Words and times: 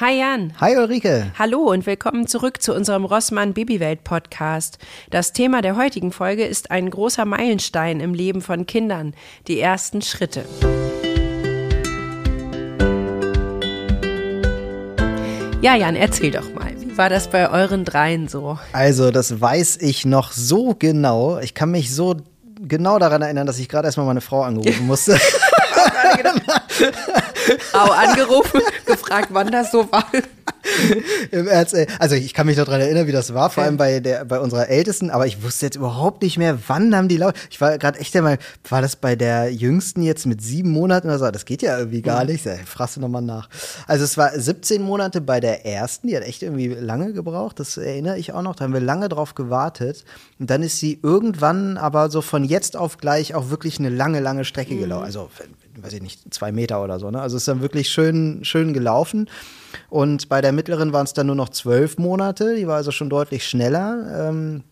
Hi 0.00 0.18
Jan. 0.18 0.52
Hi 0.60 0.76
Ulrike. 0.76 1.30
Hallo 1.38 1.70
und 1.70 1.86
willkommen 1.86 2.26
zurück 2.26 2.60
zu 2.60 2.74
unserem 2.74 3.04
Rossmann 3.04 3.54
Babywelt 3.54 4.02
Podcast. 4.02 4.78
Das 5.10 5.32
Thema 5.32 5.62
der 5.62 5.76
heutigen 5.76 6.10
Folge 6.10 6.44
ist 6.44 6.72
ein 6.72 6.90
großer 6.90 7.24
Meilenstein 7.24 8.00
im 8.00 8.12
Leben 8.12 8.42
von 8.42 8.66
Kindern, 8.66 9.14
die 9.46 9.60
ersten 9.60 10.02
Schritte. 10.02 10.46
Ja, 15.60 15.76
Jan, 15.76 15.94
erzähl 15.94 16.32
doch 16.32 16.52
mal. 16.52 16.72
Wie 16.80 16.98
war 16.98 17.08
das 17.08 17.28
bei 17.28 17.48
euren 17.48 17.84
dreien 17.84 18.26
so? 18.26 18.58
Also, 18.72 19.12
das 19.12 19.40
weiß 19.40 19.76
ich 19.76 20.04
noch 20.04 20.32
so 20.32 20.74
genau. 20.76 21.38
Ich 21.38 21.54
kann 21.54 21.70
mich 21.70 21.94
so 21.94 22.16
genau 22.60 22.98
daran 22.98 23.22
erinnern, 23.22 23.46
dass 23.46 23.60
ich 23.60 23.68
gerade 23.68 23.86
erstmal 23.86 24.06
meine 24.06 24.20
Frau 24.20 24.42
angerufen 24.42 24.88
musste. 24.88 25.20
Au 27.72 27.90
angerufen, 27.90 28.60
gefragt, 28.86 29.28
wann 29.30 29.50
das 29.50 29.70
so 29.70 29.90
war. 29.90 30.06
Also 31.98 32.16
ich 32.16 32.34
kann 32.34 32.46
mich 32.46 32.56
noch 32.56 32.64
daran 32.64 32.80
erinnern, 32.80 33.06
wie 33.06 33.12
das 33.12 33.34
war, 33.34 33.50
vor 33.50 33.64
allem 33.64 33.76
bei 33.76 34.00
der 34.00 34.24
bei 34.24 34.40
unserer 34.40 34.68
Ältesten, 34.68 35.10
aber 35.10 35.26
ich 35.26 35.42
wusste 35.42 35.66
jetzt 35.66 35.76
überhaupt 35.76 36.22
nicht 36.22 36.38
mehr, 36.38 36.58
wann 36.66 36.94
haben 36.94 37.08
die 37.08 37.16
laut. 37.16 37.34
Ich 37.50 37.60
war 37.60 37.76
gerade 37.78 37.98
echt 37.98 38.16
einmal, 38.16 38.38
war 38.68 38.82
das 38.82 38.96
bei 38.96 39.16
der 39.16 39.52
Jüngsten 39.52 40.02
jetzt 40.02 40.26
mit 40.26 40.42
sieben 40.42 40.70
Monaten 40.70 41.08
oder 41.08 41.18
so? 41.18 41.30
Das 41.30 41.44
geht 41.44 41.62
ja 41.62 41.78
irgendwie 41.78 42.02
gar 42.02 42.24
nicht. 42.24 42.44
Ja, 42.44 42.56
fragst 42.64 42.96
du 42.96 43.00
nochmal 43.00 43.22
nach. 43.22 43.48
Also 43.86 44.04
es 44.04 44.16
war 44.16 44.38
17 44.38 44.82
Monate 44.82 45.20
bei 45.20 45.40
der 45.40 45.66
Ersten, 45.66 46.08
die 46.08 46.16
hat 46.16 46.24
echt 46.24 46.42
irgendwie 46.42 46.68
lange 46.68 47.12
gebraucht, 47.12 47.60
das 47.60 47.76
erinnere 47.76 48.18
ich 48.18 48.32
auch 48.32 48.42
noch. 48.42 48.54
Da 48.56 48.64
haben 48.64 48.74
wir 48.74 48.80
lange 48.80 49.08
drauf 49.08 49.34
gewartet. 49.34 50.04
Und 50.38 50.50
dann 50.50 50.62
ist 50.62 50.78
sie 50.78 50.98
irgendwann 51.02 51.76
aber 51.76 52.10
so 52.10 52.20
von 52.20 52.44
jetzt 52.44 52.76
auf 52.76 52.98
gleich 52.98 53.34
auch 53.34 53.50
wirklich 53.50 53.78
eine 53.78 53.90
lange, 53.90 54.20
lange 54.20 54.44
Strecke 54.44 54.74
mhm. 54.74 54.80
gelaufen. 54.80 55.04
Also 55.04 55.30
weiß 55.80 55.92
ich 55.94 56.02
nicht, 56.02 56.32
zwei 56.32 56.52
Meter 56.52 56.82
oder 56.82 56.98
so. 56.98 57.10
Ne? 57.10 57.20
Also 57.20 57.36
es 57.36 57.42
ist 57.42 57.48
dann 57.48 57.60
wirklich 57.60 57.88
schön, 57.88 58.40
schön 58.44 58.72
gelaufen. 58.72 59.28
Und 59.90 60.28
bei 60.34 60.40
der 60.40 60.50
mittleren 60.50 60.92
waren 60.92 61.04
es 61.04 61.12
dann 61.12 61.28
nur 61.28 61.36
noch 61.36 61.50
zwölf 61.50 61.96
Monate. 61.96 62.56
Die 62.56 62.66
war 62.66 62.74
also 62.74 62.90
schon 62.90 63.08
deutlich 63.08 63.46
schneller. 63.46 64.28
Ähm, 64.30 64.64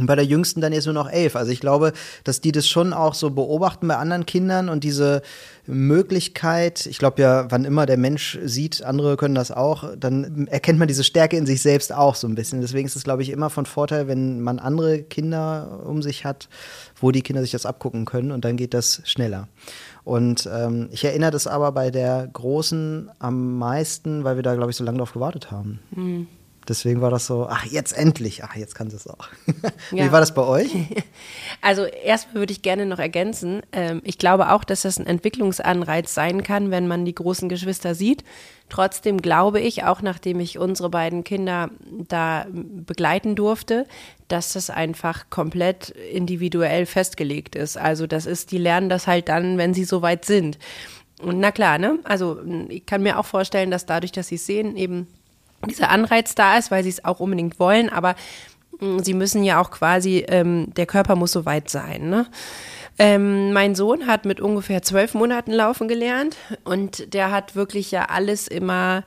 und 0.00 0.06
bei 0.06 0.16
der 0.16 0.24
jüngsten 0.24 0.60
dann 0.60 0.72
jetzt 0.72 0.86
nur 0.86 0.94
noch 0.94 1.08
elf. 1.08 1.36
Also 1.36 1.52
ich 1.52 1.60
glaube, 1.60 1.92
dass 2.24 2.40
die 2.40 2.50
das 2.50 2.66
schon 2.66 2.92
auch 2.92 3.14
so 3.14 3.30
beobachten 3.30 3.86
bei 3.86 3.94
anderen 3.94 4.26
Kindern 4.26 4.68
und 4.68 4.82
diese 4.82 5.22
Möglichkeit, 5.66 6.86
ich 6.86 6.98
glaube 6.98 7.22
ja, 7.22 7.48
wann 7.48 7.64
immer 7.64 7.86
der 7.86 7.96
Mensch 7.96 8.40
sieht, 8.42 8.82
andere 8.82 9.16
können 9.16 9.36
das 9.36 9.52
auch, 9.52 9.84
dann 9.96 10.48
erkennt 10.48 10.80
man 10.80 10.88
diese 10.88 11.04
Stärke 11.04 11.36
in 11.36 11.46
sich 11.46 11.62
selbst 11.62 11.92
auch 11.92 12.16
so 12.16 12.26
ein 12.26 12.34
bisschen. 12.34 12.60
Deswegen 12.60 12.88
ist 12.88 12.96
es, 12.96 13.04
glaube 13.04 13.22
ich, 13.22 13.30
immer 13.30 13.50
von 13.50 13.66
Vorteil, 13.66 14.08
wenn 14.08 14.40
man 14.40 14.58
andere 14.58 15.04
Kinder 15.04 15.80
um 15.86 16.02
sich 16.02 16.24
hat, 16.24 16.48
wo 17.00 17.12
die 17.12 17.22
Kinder 17.22 17.42
sich 17.42 17.52
das 17.52 17.66
abgucken 17.66 18.04
können 18.04 18.32
und 18.32 18.44
dann 18.44 18.56
geht 18.56 18.74
das 18.74 19.00
schneller. 19.04 19.46
Und 20.08 20.48
ähm, 20.50 20.88
ich 20.90 21.04
erinnere 21.04 21.32
das 21.32 21.46
aber 21.46 21.70
bei 21.72 21.90
der 21.90 22.30
Großen 22.32 23.10
am 23.18 23.58
meisten, 23.58 24.24
weil 24.24 24.36
wir 24.36 24.42
da, 24.42 24.54
glaube 24.54 24.70
ich, 24.70 24.76
so 24.76 24.82
lange 24.82 24.96
drauf 24.96 25.12
gewartet 25.12 25.50
haben. 25.50 25.80
Mhm. 25.90 26.28
Deswegen 26.68 27.00
war 27.00 27.10
das 27.10 27.26
so, 27.26 27.46
ach, 27.48 27.64
jetzt 27.64 27.96
endlich, 27.96 28.44
ach, 28.44 28.54
jetzt 28.54 28.74
kann 28.74 28.90
sie 28.90 28.96
es 28.96 29.06
auch. 29.06 29.28
Wie 29.90 29.98
ja. 29.98 30.12
war 30.12 30.20
das 30.20 30.34
bei 30.34 30.42
euch? 30.42 30.70
Also 31.60 31.84
erstmal 31.84 32.36
würde 32.36 32.52
ich 32.52 32.62
gerne 32.62 32.86
noch 32.86 33.00
ergänzen, 33.00 33.62
ähm, 33.72 34.00
ich 34.04 34.16
glaube 34.16 34.52
auch, 34.52 34.62
dass 34.62 34.82
das 34.82 34.98
ein 34.98 35.06
Entwicklungsanreiz 35.06 36.14
sein 36.14 36.44
kann, 36.44 36.70
wenn 36.70 36.86
man 36.86 37.04
die 37.04 37.14
großen 37.14 37.48
Geschwister 37.48 37.96
sieht. 37.96 38.22
Trotzdem 38.68 39.20
glaube 39.20 39.60
ich, 39.60 39.82
auch 39.82 40.00
nachdem 40.00 40.38
ich 40.38 40.58
unsere 40.58 40.88
beiden 40.88 41.24
Kinder 41.24 41.70
da 42.06 42.46
begleiten 42.52 43.34
durfte, 43.34 43.86
dass 44.28 44.52
das 44.52 44.70
einfach 44.70 45.30
komplett 45.30 45.90
individuell 45.90 46.86
festgelegt 46.86 47.56
ist. 47.56 47.76
Also 47.76 48.06
das 48.06 48.26
ist, 48.26 48.52
die 48.52 48.58
lernen 48.58 48.88
das 48.88 49.08
halt 49.08 49.28
dann, 49.28 49.58
wenn 49.58 49.74
sie 49.74 49.84
soweit 49.84 50.24
sind. 50.24 50.58
Und 51.20 51.40
na 51.40 51.50
klar, 51.50 51.78
ne? 51.78 51.98
Also 52.04 52.40
ich 52.68 52.86
kann 52.86 53.02
mir 53.02 53.18
auch 53.18 53.26
vorstellen, 53.26 53.70
dass 53.70 53.86
dadurch, 53.86 54.12
dass 54.12 54.28
sie 54.28 54.36
es 54.36 54.46
sehen, 54.46 54.76
eben 54.76 55.08
dieser 55.66 55.90
Anreiz 55.90 56.34
da 56.34 56.56
ist, 56.58 56.70
weil 56.70 56.82
sie 56.82 56.90
es 56.90 57.04
auch 57.04 57.20
unbedingt 57.20 57.58
wollen, 57.58 57.88
aber 57.90 58.14
mm, 58.80 59.00
sie 59.00 59.14
müssen 59.14 59.44
ja 59.44 59.60
auch 59.60 59.70
quasi, 59.70 60.24
ähm, 60.28 60.72
der 60.76 60.86
Körper 60.86 61.16
muss 61.16 61.32
so 61.32 61.44
weit 61.44 61.70
sein. 61.70 62.08
Ne? 62.08 62.26
Ähm, 62.98 63.52
mein 63.52 63.74
Sohn 63.74 64.06
hat 64.06 64.24
mit 64.24 64.40
ungefähr 64.40 64.82
zwölf 64.82 65.14
Monaten 65.14 65.52
laufen 65.52 65.88
gelernt 65.88 66.36
und 66.64 67.14
der 67.14 67.30
hat 67.30 67.54
wirklich 67.54 67.90
ja 67.90 68.06
alles 68.06 68.48
immer 68.48 69.04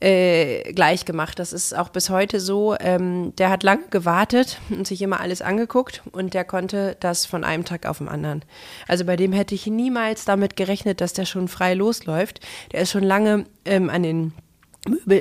äh, 0.00 0.72
gleich 0.72 1.04
gemacht. 1.04 1.38
Das 1.38 1.52
ist 1.52 1.76
auch 1.76 1.88
bis 1.88 2.10
heute 2.10 2.40
so. 2.40 2.76
Ähm, 2.78 3.34
der 3.36 3.50
hat 3.50 3.62
lange 3.62 3.84
gewartet 3.90 4.58
und 4.70 4.86
sich 4.86 5.02
immer 5.02 5.20
alles 5.20 5.42
angeguckt 5.42 6.02
und 6.12 6.34
der 6.34 6.44
konnte 6.44 6.96
das 7.00 7.26
von 7.26 7.44
einem 7.44 7.64
Tag 7.64 7.86
auf 7.86 7.98
den 7.98 8.08
anderen. 8.08 8.42
Also 8.88 9.04
bei 9.04 9.16
dem 9.16 9.32
hätte 9.32 9.54
ich 9.54 9.66
niemals 9.66 10.24
damit 10.24 10.56
gerechnet, 10.56 11.00
dass 11.00 11.12
der 11.12 11.24
schon 11.24 11.48
frei 11.48 11.74
losläuft. 11.74 12.40
Der 12.72 12.82
ist 12.82 12.90
schon 12.90 13.04
lange 13.04 13.44
ähm, 13.64 13.90
an 13.90 14.02
den 14.02 14.32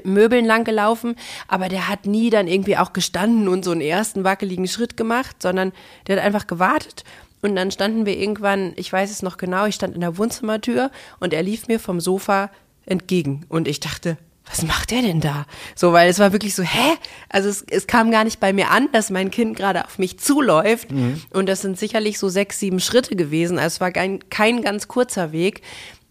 Möbeln 0.04 0.46
lang 0.46 0.64
gelaufen, 0.64 1.16
aber 1.48 1.70
der 1.70 1.88
hat 1.88 2.06
nie 2.06 2.30
dann 2.30 2.48
irgendwie 2.48 2.78
auch 2.78 2.94
gestanden 2.94 3.48
und 3.48 3.66
so 3.66 3.72
einen 3.72 3.82
ersten 3.82 4.24
wackeligen 4.24 4.68
Schritt 4.68 4.98
gemacht, 4.98 5.42
sondern 5.42 5.72
der 6.08 6.18
hat 6.18 6.24
einfach 6.24 6.48
gewartet. 6.48 7.04
Und 7.42 7.56
dann 7.56 7.70
standen 7.70 8.06
wir 8.06 8.18
irgendwann, 8.18 8.74
ich 8.76 8.92
weiß 8.92 9.12
es 9.12 9.22
noch 9.22 9.38
genau, 9.38 9.66
ich 9.66 9.76
stand 9.76 9.94
in 9.94 10.02
der 10.02 10.18
Wohnzimmertür 10.18 10.90
und 11.20 11.34
er 11.34 11.44
lief 11.44 11.68
mir 11.68 11.80
vom 11.80 12.00
Sofa 12.00 12.50
entgegen. 12.86 13.46
Und 13.50 13.68
ich 13.68 13.80
dachte, 13.80 14.18
was 14.48 14.62
macht 14.62 14.92
der 14.92 15.02
denn 15.02 15.22
da? 15.22 15.46
So, 15.76 15.92
weil 15.92 16.10
es 16.10 16.20
war 16.20 16.32
wirklich 16.32 16.54
so, 16.54 16.64
hä? 16.64 16.96
Also 17.30 17.50
es, 17.50 17.64
es 17.70 17.88
kam 17.88 18.12
gar 18.12 18.24
nicht 18.24 18.40
bei 18.40 18.54
mir 18.54 18.70
an, 18.70 18.90
dass 18.92 19.10
mein 19.10 19.32
Kind 19.32 19.58
gerade 19.58 19.86
auf 19.86 19.98
mich 19.98 20.20
zuläuft. 20.20 20.92
Mhm. 20.92 21.22
Und 21.32 21.48
das 21.48 21.62
sind 21.62 21.80
sicherlich 21.80 22.20
so 22.20 22.30
sechs, 22.30 22.60
sieben 22.60 22.80
Schritte 22.80 23.16
gewesen. 23.16 23.58
Also 23.58 23.76
es 23.76 23.82
war 23.82 23.92
kein, 23.92 24.28
kein 24.30 24.62
ganz 24.62 24.88
kurzer 24.88 25.32
Weg. 25.32 25.62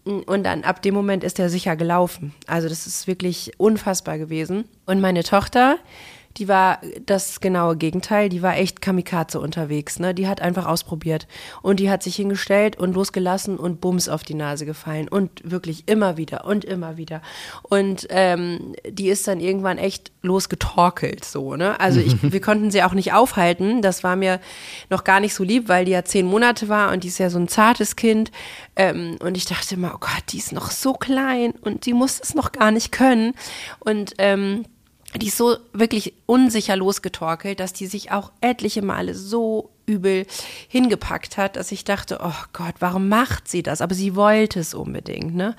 Und 0.05 0.43
dann 0.43 0.63
ab 0.63 0.83
dem 0.83 0.93
Moment 0.93 1.23
ist 1.23 1.39
er 1.39 1.49
sicher 1.49 1.75
gelaufen. 1.75 2.33
Also 2.45 2.69
das 2.69 2.85
ist 2.85 3.07
wirklich 3.07 3.53
unfassbar 3.57 4.19
gewesen. 4.19 4.65
Und 4.85 5.01
meine 5.01 5.23
Tochter, 5.23 5.77
die 6.37 6.47
war 6.47 6.79
das 7.05 7.39
genaue 7.39 7.77
Gegenteil. 7.77 8.29
Die 8.29 8.41
war 8.41 8.57
echt 8.57 8.81
Kamikaze 8.81 9.39
unterwegs. 9.39 9.99
Ne? 9.99 10.13
Die 10.13 10.27
hat 10.27 10.41
einfach 10.41 10.65
ausprobiert. 10.65 11.27
Und 11.61 11.79
die 11.79 11.89
hat 11.89 12.03
sich 12.03 12.15
hingestellt 12.15 12.77
und 12.77 12.93
losgelassen 12.93 13.57
und 13.57 13.79
bums 13.79 14.09
auf 14.09 14.23
die 14.23 14.33
Nase 14.33 14.65
gefallen. 14.65 15.07
Und 15.07 15.49
wirklich 15.49 15.83
immer 15.87 16.17
wieder 16.17 16.45
und 16.45 16.65
immer 16.65 16.97
wieder. 16.97 17.21
Und 17.63 18.07
ähm, 18.09 18.75
die 18.87 19.07
ist 19.07 19.27
dann 19.27 19.39
irgendwann 19.39 19.77
echt 19.77 20.11
losgetorkelt. 20.21 21.23
So, 21.23 21.55
ne? 21.55 21.79
Also 21.79 22.01
ich, 22.01 22.15
wir 22.31 22.41
konnten 22.41 22.69
sie 22.69 22.83
auch 22.83 22.93
nicht 22.93 23.13
aufhalten. 23.13 23.81
Das 23.81 24.03
war 24.03 24.17
mir 24.17 24.41
noch 24.89 25.05
gar 25.05 25.21
nicht 25.21 25.33
so 25.33 25.43
lieb, 25.43 25.69
weil 25.69 25.85
die 25.85 25.91
ja 25.91 26.03
zehn 26.03 26.25
Monate 26.25 26.67
war 26.67 26.91
und 26.91 27.03
die 27.03 27.07
ist 27.07 27.17
ja 27.17 27.29
so 27.29 27.39
ein 27.39 27.47
zartes 27.47 27.95
Kind. 27.95 28.31
Ähm, 28.75 29.17
und 29.21 29.37
ich 29.37 29.45
dachte 29.45 29.75
immer, 29.75 29.93
oh 29.95 29.99
Gott, 29.99 30.23
die 30.29 30.37
ist 30.37 30.51
noch 30.51 30.71
so 30.71 30.93
klein 30.93 31.51
und 31.61 31.85
die 31.85 31.93
muss 31.93 32.19
es 32.19 32.35
noch 32.35 32.51
gar 32.51 32.71
nicht 32.71 32.91
können. 32.91 33.33
Und 33.79 34.15
ähm, 34.17 34.65
die 35.17 35.27
ist 35.27 35.37
so 35.37 35.57
wirklich 35.73 36.13
unsicher 36.25 36.75
losgetorkelt, 36.75 37.59
dass 37.59 37.73
die 37.73 37.87
sich 37.87 38.11
auch 38.11 38.31
etliche 38.41 38.81
Male 38.81 39.13
so 39.15 39.69
übel 39.85 40.25
hingepackt 40.67 41.37
hat, 41.37 41.55
dass 41.55 41.71
ich 41.71 41.83
dachte, 41.83 42.19
oh 42.21 42.33
Gott, 42.53 42.75
warum 42.79 43.07
macht 43.07 43.47
sie 43.47 43.63
das? 43.63 43.81
Aber 43.81 43.93
sie 43.93 44.15
wollte 44.15 44.59
es 44.59 44.73
unbedingt, 44.73 45.35
ne? 45.35 45.55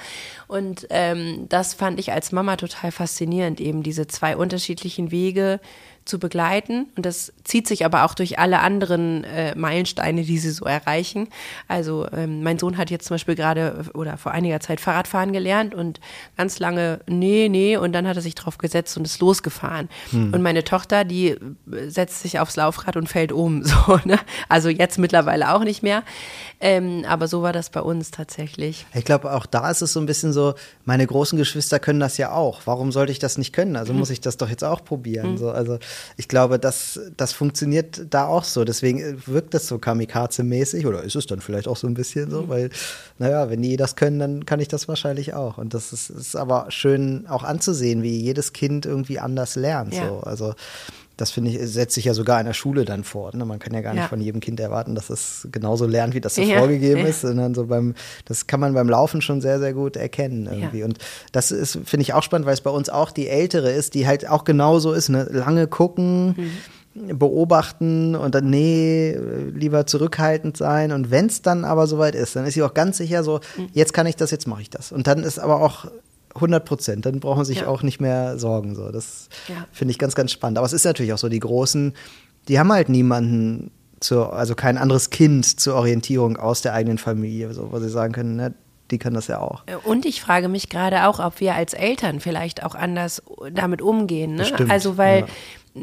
Und 0.48 0.86
ähm, 0.90 1.46
das 1.48 1.74
fand 1.74 2.00
ich 2.00 2.12
als 2.12 2.32
Mama 2.32 2.56
total 2.56 2.90
faszinierend, 2.90 3.60
eben 3.60 3.82
diese 3.82 4.06
zwei 4.08 4.36
unterschiedlichen 4.36 5.10
Wege 5.10 5.60
zu 6.06 6.18
begleiten. 6.18 6.86
Und 6.96 7.04
das 7.04 7.32
zieht 7.44 7.66
sich 7.66 7.84
aber 7.84 8.04
auch 8.04 8.14
durch 8.14 8.38
alle 8.38 8.60
anderen 8.60 9.24
äh, 9.24 9.54
Meilensteine, 9.56 10.22
die 10.22 10.38
sie 10.38 10.50
so 10.50 10.64
erreichen. 10.64 11.28
Also 11.68 12.06
ähm, 12.12 12.42
mein 12.42 12.58
Sohn 12.58 12.78
hat 12.78 12.90
jetzt 12.90 13.06
zum 13.06 13.14
Beispiel 13.16 13.34
gerade 13.34 13.84
oder 13.92 14.16
vor 14.16 14.32
einiger 14.32 14.60
Zeit 14.60 14.80
Fahrradfahren 14.80 15.32
gelernt 15.32 15.74
und 15.74 16.00
ganz 16.36 16.58
lange 16.60 17.00
nee, 17.06 17.48
nee 17.48 17.76
und 17.76 17.92
dann 17.92 18.06
hat 18.06 18.16
er 18.16 18.22
sich 18.22 18.36
drauf 18.36 18.58
gesetzt 18.58 18.96
und 18.96 19.04
ist 19.04 19.20
losgefahren. 19.20 19.88
Hm. 20.10 20.32
Und 20.32 20.42
meine 20.42 20.64
Tochter, 20.64 21.04
die 21.04 21.30
äh, 21.30 21.38
setzt 21.88 22.20
sich 22.20 22.38
aufs 22.38 22.56
Laufrad 22.56 22.96
und 22.96 23.08
fällt 23.08 23.32
um. 23.32 23.64
So, 23.86 23.98
ne? 24.04 24.18
Also 24.48 24.68
jetzt 24.68 24.98
mittlerweile 24.98 25.52
auch 25.52 25.64
nicht 25.64 25.82
mehr. 25.82 26.02
Ähm, 26.60 27.04
aber 27.06 27.26
so 27.28 27.42
war 27.42 27.52
das 27.52 27.70
bei 27.70 27.80
uns 27.80 28.10
tatsächlich. 28.10 28.86
Ich 28.94 29.04
glaube, 29.04 29.32
auch 29.32 29.44
da 29.44 29.70
ist 29.70 29.82
es 29.82 29.92
so 29.92 30.00
ein 30.00 30.06
bisschen 30.06 30.32
so, 30.32 30.54
meine 30.84 31.06
großen 31.06 31.36
Geschwister 31.36 31.78
können 31.78 32.00
das 32.00 32.16
ja 32.16 32.32
auch. 32.32 32.62
Warum 32.64 32.92
sollte 32.92 33.12
ich 33.12 33.18
das 33.18 33.38
nicht 33.38 33.52
können? 33.52 33.76
Also 33.76 33.92
muss 33.92 34.10
ich 34.10 34.20
das 34.20 34.36
doch 34.36 34.48
jetzt 34.48 34.64
auch 34.64 34.84
probieren. 34.84 35.30
Hm. 35.30 35.38
So, 35.38 35.50
also 35.50 35.78
ich 36.16 36.28
glaube, 36.28 36.58
das, 36.58 37.00
das 37.16 37.32
funktioniert 37.32 38.06
da 38.10 38.26
auch 38.26 38.44
so. 38.44 38.64
Deswegen 38.64 39.22
wirkt 39.26 39.54
das 39.54 39.66
so 39.66 39.76
Kamikaze-mäßig 39.76 40.86
oder 40.86 41.02
ist 41.02 41.16
es 41.16 41.26
dann 41.26 41.40
vielleicht 41.40 41.68
auch 41.68 41.76
so 41.76 41.86
ein 41.86 41.94
bisschen 41.94 42.30
so, 42.30 42.42
mhm. 42.42 42.48
weil, 42.48 42.70
naja, 43.18 43.50
wenn 43.50 43.62
die 43.62 43.76
das 43.76 43.96
können, 43.96 44.18
dann 44.18 44.46
kann 44.46 44.60
ich 44.60 44.68
das 44.68 44.88
wahrscheinlich 44.88 45.34
auch. 45.34 45.58
Und 45.58 45.74
das 45.74 45.92
ist, 45.92 46.10
ist 46.10 46.36
aber 46.36 46.66
schön 46.70 47.26
auch 47.28 47.42
anzusehen, 47.42 48.02
wie 48.02 48.20
jedes 48.20 48.52
Kind 48.52 48.86
irgendwie 48.86 49.18
anders 49.18 49.56
lernt. 49.56 49.94
Ja. 49.94 50.08
So. 50.08 50.20
Also 50.20 50.54
das 51.16 51.30
finde 51.30 51.50
ich, 51.50 51.58
setzt 51.70 51.94
sich 51.94 52.04
ja 52.04 52.14
sogar 52.14 52.38
in 52.40 52.46
der 52.46 52.52
Schule 52.52 52.84
dann 52.84 53.02
fort. 53.02 53.34
Ne? 53.34 53.44
Man 53.44 53.58
kann 53.58 53.72
ja 53.72 53.80
gar 53.80 53.94
nicht 53.94 54.02
ja. 54.02 54.08
von 54.08 54.20
jedem 54.20 54.40
Kind 54.40 54.60
erwarten, 54.60 54.94
dass 54.94 55.08
es 55.08 55.48
genauso 55.50 55.86
lernt, 55.86 56.14
wie 56.14 56.20
das 56.20 56.34
so 56.34 56.42
ja. 56.42 56.58
vorgegeben 56.58 57.00
ja. 57.00 57.06
ist. 57.06 57.22
Sondern 57.22 57.54
so 57.54 57.66
beim, 57.66 57.94
das 58.26 58.46
kann 58.46 58.60
man 58.60 58.74
beim 58.74 58.88
Laufen 58.88 59.22
schon 59.22 59.40
sehr, 59.40 59.58
sehr 59.58 59.72
gut 59.72 59.96
erkennen 59.96 60.46
irgendwie. 60.46 60.82
Und 60.82 60.98
das 61.32 61.50
ist, 61.50 61.78
finde 61.84 62.02
ich 62.02 62.12
auch 62.12 62.22
spannend, 62.22 62.46
weil 62.46 62.54
es 62.54 62.60
bei 62.60 62.70
uns 62.70 62.90
auch 62.90 63.10
die 63.10 63.28
Ältere 63.28 63.72
ist, 63.72 63.94
die 63.94 64.06
halt 64.06 64.28
auch 64.28 64.44
genauso 64.44 64.92
ist. 64.92 65.08
Ne? 65.08 65.26
Lange 65.30 65.66
gucken. 65.66 66.34
Mhm 66.36 66.50
beobachten 66.96 68.14
und 68.14 68.34
dann, 68.34 68.48
nee, 68.48 69.14
lieber 69.54 69.86
zurückhaltend 69.86 70.56
sein. 70.56 70.92
Und 70.92 71.10
wenn 71.10 71.26
es 71.26 71.42
dann 71.42 71.64
aber 71.64 71.86
soweit 71.86 72.14
ist, 72.14 72.36
dann 72.36 72.46
ist 72.46 72.54
sie 72.54 72.62
auch 72.62 72.72
ganz 72.74 72.96
sicher 72.96 73.22
so, 73.22 73.40
mhm. 73.56 73.68
jetzt 73.72 73.92
kann 73.92 74.06
ich 74.06 74.16
das, 74.16 74.30
jetzt 74.30 74.48
mache 74.48 74.62
ich 74.62 74.70
das. 74.70 74.92
Und 74.92 75.06
dann 75.06 75.22
ist 75.22 75.38
aber 75.38 75.60
auch 75.60 75.86
100 76.36 76.64
Prozent. 76.64 77.06
Dann 77.06 77.20
braucht 77.20 77.36
man 77.36 77.44
sich 77.44 77.60
ja. 77.60 77.66
auch 77.66 77.82
nicht 77.82 78.00
mehr 78.00 78.38
sorgen. 78.38 78.74
So. 78.74 78.90
Das 78.90 79.28
ja. 79.48 79.66
finde 79.72 79.92
ich 79.92 79.98
ganz, 79.98 80.14
ganz 80.14 80.32
spannend. 80.32 80.58
Aber 80.58 80.66
es 80.66 80.72
ist 80.72 80.84
natürlich 80.84 81.12
auch 81.12 81.18
so, 81.18 81.28
die 81.28 81.40
Großen, 81.40 81.94
die 82.48 82.58
haben 82.58 82.72
halt 82.72 82.88
niemanden, 82.88 83.70
zur, 84.00 84.34
also 84.34 84.54
kein 84.54 84.76
anderes 84.76 85.10
Kind 85.10 85.58
zur 85.58 85.74
Orientierung 85.74 86.36
aus 86.36 86.60
der 86.60 86.74
eigenen 86.74 86.98
Familie, 86.98 87.54
so, 87.54 87.72
wo 87.72 87.78
sie 87.78 87.88
sagen 87.88 88.12
können, 88.12 88.36
ne, 88.36 88.54
die 88.90 88.98
können 88.98 89.14
das 89.14 89.26
ja 89.26 89.40
auch. 89.40 89.64
Und 89.84 90.04
ich 90.04 90.20
frage 90.20 90.48
mich 90.48 90.68
gerade 90.68 91.08
auch, 91.08 91.18
ob 91.18 91.40
wir 91.40 91.54
als 91.54 91.72
Eltern 91.72 92.20
vielleicht 92.20 92.62
auch 92.62 92.74
anders 92.74 93.22
damit 93.52 93.80
umgehen. 93.80 94.34
Ne? 94.34 94.46
also 94.68 94.98
weil 94.98 95.20
ja 95.20 95.26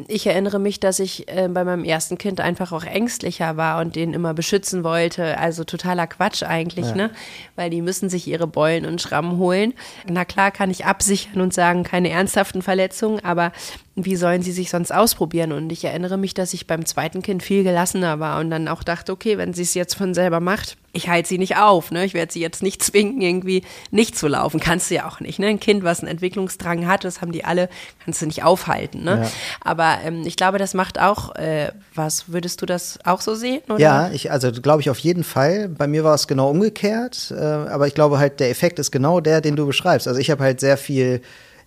ich 0.08 0.26
erinnere 0.26 0.58
mich, 0.58 0.80
dass 0.80 0.98
ich 0.98 1.28
äh, 1.28 1.48
bei 1.48 1.64
meinem 1.64 1.84
ersten 1.84 2.18
Kind 2.18 2.40
einfach 2.40 2.72
auch 2.72 2.84
ängstlicher 2.84 3.56
war 3.56 3.80
und 3.80 3.96
den 3.96 4.12
immer 4.12 4.34
beschützen 4.34 4.82
wollte. 4.84 5.38
Also 5.38 5.64
totaler 5.64 6.06
Quatsch 6.06 6.42
eigentlich, 6.42 6.86
ja. 6.86 6.94
ne? 6.94 7.10
Weil 7.56 7.70
die 7.70 7.82
müssen 7.82 8.08
sich 8.08 8.26
ihre 8.26 8.46
Beulen 8.46 8.86
und 8.86 9.00
Schrammen 9.00 9.38
holen. 9.38 9.74
Na 10.08 10.24
klar 10.24 10.50
kann 10.50 10.70
ich 10.70 10.84
absichern 10.84 11.40
und 11.40 11.54
sagen, 11.54 11.84
keine 11.84 12.10
ernsthaften 12.10 12.62
Verletzungen, 12.62 13.24
aber 13.24 13.52
wie 13.96 14.16
sollen 14.16 14.42
sie 14.42 14.52
sich 14.52 14.70
sonst 14.70 14.92
ausprobieren? 14.92 15.52
Und 15.52 15.70
ich 15.70 15.84
erinnere 15.84 16.16
mich, 16.16 16.34
dass 16.34 16.52
ich 16.52 16.66
beim 16.66 16.84
zweiten 16.84 17.22
Kind 17.22 17.42
viel 17.42 17.62
gelassener 17.62 18.18
war 18.18 18.40
und 18.40 18.50
dann 18.50 18.66
auch 18.66 18.82
dachte, 18.82 19.12
okay, 19.12 19.38
wenn 19.38 19.54
sie 19.54 19.62
es 19.62 19.74
jetzt 19.74 19.94
von 19.94 20.14
selber 20.14 20.40
macht, 20.40 20.76
ich 20.92 21.08
halte 21.08 21.28
sie 21.28 21.38
nicht 21.38 21.56
auf, 21.56 21.90
ne? 21.90 22.04
Ich 22.04 22.14
werde 22.14 22.32
sie 22.32 22.40
jetzt 22.40 22.62
nicht 22.62 22.82
zwingen, 22.82 23.20
irgendwie 23.20 23.62
nicht 23.90 24.16
zu 24.16 24.26
laufen. 24.26 24.58
Kannst 24.58 24.90
du 24.90 24.96
ja 24.96 25.06
auch 25.06 25.20
nicht, 25.20 25.38
ne? 25.38 25.46
Ein 25.46 25.60
Kind, 25.60 25.84
was 25.84 26.00
einen 26.00 26.08
Entwicklungsdrang 26.08 26.86
hat, 26.88 27.04
das 27.04 27.20
haben 27.20 27.30
die 27.30 27.44
alle, 27.44 27.68
kannst 28.04 28.20
du 28.20 28.26
nicht 28.26 28.42
aufhalten, 28.42 29.04
ne? 29.04 29.22
Ja. 29.22 29.30
Aber 29.60 29.98
ähm, 30.04 30.22
ich 30.24 30.36
glaube, 30.36 30.58
das 30.58 30.74
macht 30.74 31.00
auch 31.00 31.34
äh, 31.36 31.70
was. 31.94 32.32
Würdest 32.32 32.62
du 32.62 32.66
das 32.66 32.98
auch 33.04 33.20
so 33.20 33.34
sehen? 33.34 33.60
Oder? 33.68 33.78
Ja, 33.78 34.10
ich, 34.10 34.32
also 34.32 34.50
glaube 34.50 34.80
ich 34.80 34.90
auf 34.90 34.98
jeden 34.98 35.24
Fall. 35.24 35.68
Bei 35.68 35.86
mir 35.86 36.02
war 36.02 36.14
es 36.14 36.26
genau 36.26 36.50
umgekehrt, 36.50 37.32
äh, 37.36 37.40
aber 37.40 37.86
ich 37.86 37.94
glaube 37.94 38.18
halt, 38.18 38.40
der 38.40 38.50
Effekt 38.50 38.78
ist 38.78 38.90
genau 38.90 39.20
der, 39.20 39.40
den 39.40 39.54
du 39.54 39.66
beschreibst. 39.66 40.08
Also 40.08 40.18
ich 40.18 40.30
habe 40.30 40.42
halt 40.42 40.58
sehr 40.58 40.76
viel 40.76 41.20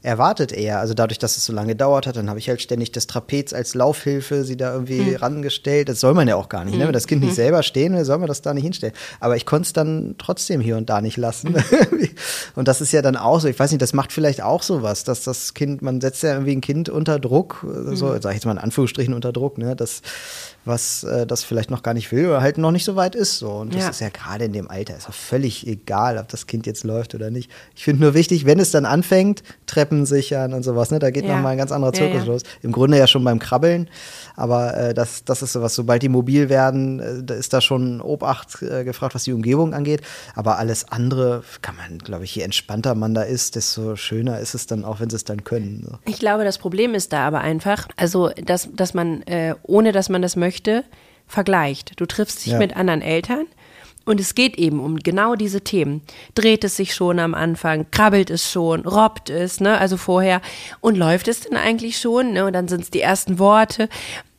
erwartet 0.04 0.52
eher. 0.52 0.80
Also 0.80 0.94
dadurch, 0.94 1.20
dass 1.20 1.38
es 1.38 1.46
so 1.46 1.54
lange 1.54 1.70
gedauert 1.70 2.08
hat, 2.08 2.16
dann 2.16 2.30
habe 2.30 2.40
ich 2.40 2.50
halt 2.50 2.62
ständig 2.62 2.92
das 2.92 3.08
Trapez 3.08 3.54
als 3.54 3.76
Laufhilfe 3.76 4.44
sie 4.44 4.58
da 4.58 4.74
irgendwie 4.74 5.02
mhm. 5.02 5.16
rangestellt. 5.16 5.90
Das 5.90 6.00
soll 6.00 6.14
man 6.14 6.28
ja 6.28 6.36
auch 6.36 6.50
gar 6.50 6.66
nicht. 6.66 6.76
Mhm. 6.76 6.80
Ne? 6.80 6.86
Wenn 6.88 6.94
das 6.94 7.08
Kind 7.08 7.22
nicht 7.22 7.32
hm. 7.32 7.36
selber 7.36 7.64
stehen 7.64 7.96
will, 7.96 8.06
soll 8.06 8.18
man 8.18 8.28
das 8.28 8.42
da 8.42 8.54
nicht 8.54 8.64
hinstellen. 8.64 8.94
Aber 9.20 9.36
ich 9.36 9.46
konnte 9.46 9.68
es 9.68 9.74
dann 9.74 10.16
trotzdem 10.18 10.62
hier 10.62 10.78
und 10.78 10.90
da 10.90 11.02
nicht 11.02 11.18
lassen. 11.18 11.52
Mhm. 11.52 12.10
und 12.56 12.68
das 12.68 12.82
ist 12.82 12.92
ja 12.92 13.02
dann 13.02 13.16
auch 13.16 13.40
so, 13.40 13.48
ich 13.48 13.58
weiß 13.58 13.72
nicht, 13.72 13.82
das 13.82 13.94
macht 13.94 14.12
vielleicht 14.14 14.42
auch 14.42 14.64
sowas, 14.64 15.04
dass 15.04 15.24
das 15.24 15.54
Kind, 15.54 15.82
man 15.82 16.02
setzt 16.02 16.24
ja 16.24 16.34
irgendwie 16.34 16.56
ein 16.56 16.62
Kind 16.62 16.90
unter 16.90 17.20
Druck, 17.20 17.66
so, 17.94 18.14
hm. 18.14 18.22
sag 18.22 18.32
ich 18.32 18.36
jetzt 18.36 18.46
mal 18.46 18.54
in 18.54 18.58
Anführungsstrichen 18.58 19.14
unter 19.14 19.32
Druck, 19.34 19.58
ne? 19.58 19.76
Das 19.76 20.02
was 20.68 21.04
äh, 21.04 21.26
das 21.26 21.44
vielleicht 21.44 21.72
noch 21.72 21.84
gar 21.84 21.94
nicht 21.94 22.12
will 22.12 22.28
oder 22.28 22.42
halt 22.42 22.58
noch 22.58 22.72
nicht 22.72 22.86
so 22.86 22.96
weit 22.96 23.16
ist. 23.16 23.40
So. 23.40 23.50
Und 23.50 23.74
das 23.74 23.84
ja. 23.84 23.90
ist 23.90 24.02
ja 24.02 24.10
gerade 24.10 24.46
in 24.46 24.54
dem 24.54 24.70
Alter, 24.70 24.96
ist 24.96 25.10
auch 25.10 25.14
völlig 25.14 25.68
egal, 25.68 26.18
ob 26.18 26.28
das 26.28 26.48
Kind 26.48 26.66
jetzt 26.66 26.84
läuft 26.84 27.16
oder 27.16 27.30
nicht. 27.30 27.50
Ich 27.76 27.84
finde 27.84 28.04
nur 28.04 28.14
wichtig, 28.14 28.46
wenn 28.46 28.60
es 28.60 28.72
dann 28.72 28.86
anfängt, 28.86 29.44
Treppen 29.66 30.06
sichern 30.06 30.54
und 30.54 30.64
sowas, 30.64 30.92
ne, 30.92 31.00
da 31.00 31.12
geht 31.12 31.26
ja. 31.26 31.36
nochmal 31.36 31.54
ein 31.54 31.58
ganz 31.58 31.72
anderer 31.72 31.94
Zirkus 31.94 32.22
ja, 32.22 32.26
los. 32.26 32.44
Im 32.62 32.72
Grunde 32.72 32.98
ja 32.98 33.08
schon 33.08 33.24
beim 33.24 33.40
Krabbeln, 33.40 33.90
aber 34.36 34.76
äh, 34.78 34.94
das, 34.94 35.24
das 35.26 35.42
ist 35.42 35.54
sowas, 35.54 35.76
sobald 35.76 36.04
die 36.04 36.10
mobil 36.10 36.50
werden, 36.50 37.00
äh, 37.00 37.24
da 37.24 37.34
ist 37.34 37.54
da 37.54 37.62
schon 37.62 38.02
Obacht 38.02 38.62
äh, 38.62 38.84
gefragt, 38.84 39.16
was 39.16 39.24
die 39.24 39.34
Umgebung 39.34 39.74
angeht. 39.74 40.02
Aber 40.36 40.58
alles 40.58 40.90
andere 40.92 41.44
kann 41.62 41.76
man, 41.76 41.98
glaube 42.00 42.24
ich, 42.24 42.36
je 42.36 42.44
entspannter 42.44 42.96
man 42.96 43.14
da 43.14 43.24
ist, 43.24 43.56
desto 43.56 43.96
schöner 43.96 44.40
ist 44.40 44.54
es 44.54 44.68
dann 44.68 44.86
auch, 44.86 45.00
wenn 45.00 45.10
sie 45.10 45.16
es 45.16 45.24
dann 45.24 45.44
können. 45.44 45.84
So. 45.86 45.98
Ich 46.06 46.20
glaube, 46.20 46.44
das 46.44 46.58
Problem 46.58 46.94
ist 46.94 47.14
da 47.14 47.28
aber 47.28 47.42
einfach, 47.42 47.88
also 47.96 48.30
dass, 48.30 48.70
dass 48.74 48.94
man, 48.94 49.22
äh, 49.24 49.56
ohne 49.64 49.92
dass 49.92 50.10
man 50.10 50.22
das 50.22 50.36
möchte, 50.36 50.57
möchte, 50.58 50.84
vergleicht. 51.28 52.00
Du 52.00 52.06
triffst 52.06 52.46
dich 52.46 52.54
ja. 52.54 52.58
mit 52.58 52.76
anderen 52.76 53.02
Eltern 53.02 53.46
und 54.06 54.20
es 54.20 54.34
geht 54.34 54.58
eben 54.58 54.80
um 54.80 54.98
genau 54.98 55.36
diese 55.36 55.62
Themen. 55.62 56.02
Dreht 56.34 56.64
es 56.64 56.78
sich 56.78 56.96
schon 56.96 57.20
am 57.20 57.34
Anfang, 57.34 57.86
krabbelt 57.92 58.30
es 58.30 58.50
schon, 58.50 58.88
robbt 58.88 59.30
es, 59.30 59.60
ne? 59.60 59.78
Also 59.78 59.98
vorher. 59.98 60.42
Und 60.80 60.98
läuft 60.98 61.28
es 61.28 61.42
denn 61.42 61.58
eigentlich 61.58 62.00
schon? 62.00 62.34
Ne? 62.34 62.46
Und 62.46 62.54
dann 62.54 62.70
sind 62.70 62.82
es 62.82 62.90
die 62.90 63.02
ersten 63.02 63.38
Worte. 63.38 63.90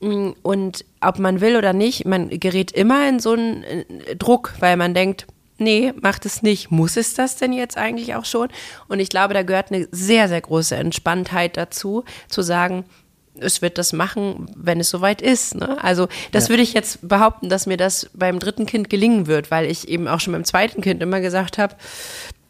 Mm, 0.01 0.31
und 0.43 0.85
ob 1.01 1.19
man 1.19 1.41
will 1.41 1.57
oder 1.57 1.75
nicht, 1.75 2.07
man 2.07 2.31
gerät 2.31 2.73
immer 2.73 3.09
in 3.09 3.21
so 3.21 3.33
einen 3.33 3.63
äh, 3.63 4.17
Druck, 4.17 4.55
weil 4.59 4.77
man 4.77 4.95
denkt, 4.95 5.27
nee, 5.59 5.93
macht 6.01 6.25
es 6.25 6.43
nicht. 6.43 6.71
Muss 6.71 6.97
es 6.97 7.13
das 7.13 7.37
denn 7.37 7.53
jetzt 7.53 7.77
eigentlich 7.77 8.15
auch 8.15 8.25
schon? 8.25 8.49
Und 8.89 9.01
ich 9.01 9.11
glaube, 9.11 9.35
da 9.35 9.43
gehört 9.43 9.71
eine 9.71 9.87
sehr, 9.93 10.29
sehr 10.29 10.41
große 10.41 10.77
Entspanntheit 10.77 11.59
dazu, 11.59 12.05
zu 12.29 12.41
sagen, 12.41 12.85
es 13.41 13.63
wird 13.63 13.79
das 13.79 13.93
machen, 13.93 14.47
wenn 14.57 14.81
es 14.81 14.91
soweit 14.91 15.23
ist. 15.23 15.55
Ne? 15.55 15.83
Also 15.83 16.09
das 16.33 16.45
ja. 16.45 16.51
würde 16.51 16.63
ich 16.63 16.73
jetzt 16.73 17.07
behaupten, 17.07 17.49
dass 17.49 17.67
mir 17.67 17.77
das 17.77 18.11
beim 18.15 18.39
dritten 18.39 18.67
Kind 18.67 18.91
gelingen 18.91 19.27
wird, 19.27 19.51
weil 19.51 19.71
ich 19.71 19.89
eben 19.89 20.09
auch 20.09 20.21
schon 20.21 20.33
beim 20.33 20.45
zweiten 20.45 20.81
Kind 20.81 21.03
immer 21.03 21.21
gesagt 21.21 21.59
habe, 21.59 21.75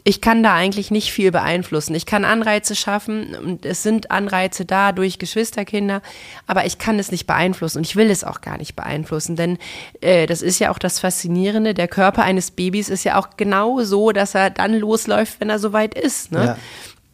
ich 0.08 0.22
kann 0.22 0.42
da 0.42 0.54
eigentlich 0.54 0.90
nicht 0.90 1.12
viel 1.12 1.30
beeinflussen. 1.30 1.94
Ich 1.94 2.06
kann 2.06 2.24
Anreize 2.24 2.74
schaffen 2.74 3.34
und 3.34 3.66
es 3.66 3.82
sind 3.82 4.10
Anreize 4.10 4.64
da 4.64 4.92
durch 4.92 5.18
Geschwisterkinder, 5.18 6.00
aber 6.46 6.64
ich 6.64 6.78
kann 6.78 6.98
es 6.98 7.10
nicht 7.10 7.26
beeinflussen 7.26 7.78
und 7.78 7.86
ich 7.86 7.94
will 7.94 8.10
es 8.10 8.24
auch 8.24 8.40
gar 8.40 8.56
nicht 8.56 8.74
beeinflussen, 8.74 9.36
denn 9.36 9.58
äh, 10.00 10.26
das 10.26 10.40
ist 10.40 10.60
ja 10.60 10.70
auch 10.70 10.78
das 10.78 10.98
Faszinierende. 10.98 11.74
Der 11.74 11.88
Körper 11.88 12.22
eines 12.22 12.50
Babys 12.52 12.88
ist 12.88 13.04
ja 13.04 13.18
auch 13.18 13.36
genau 13.36 13.82
so, 13.82 14.12
dass 14.12 14.34
er 14.34 14.48
dann 14.48 14.74
losläuft, 14.74 15.40
wenn 15.40 15.50
er 15.50 15.58
soweit 15.58 15.92
ist. 15.92 16.32
Ne? 16.32 16.44
Ja. 16.44 16.56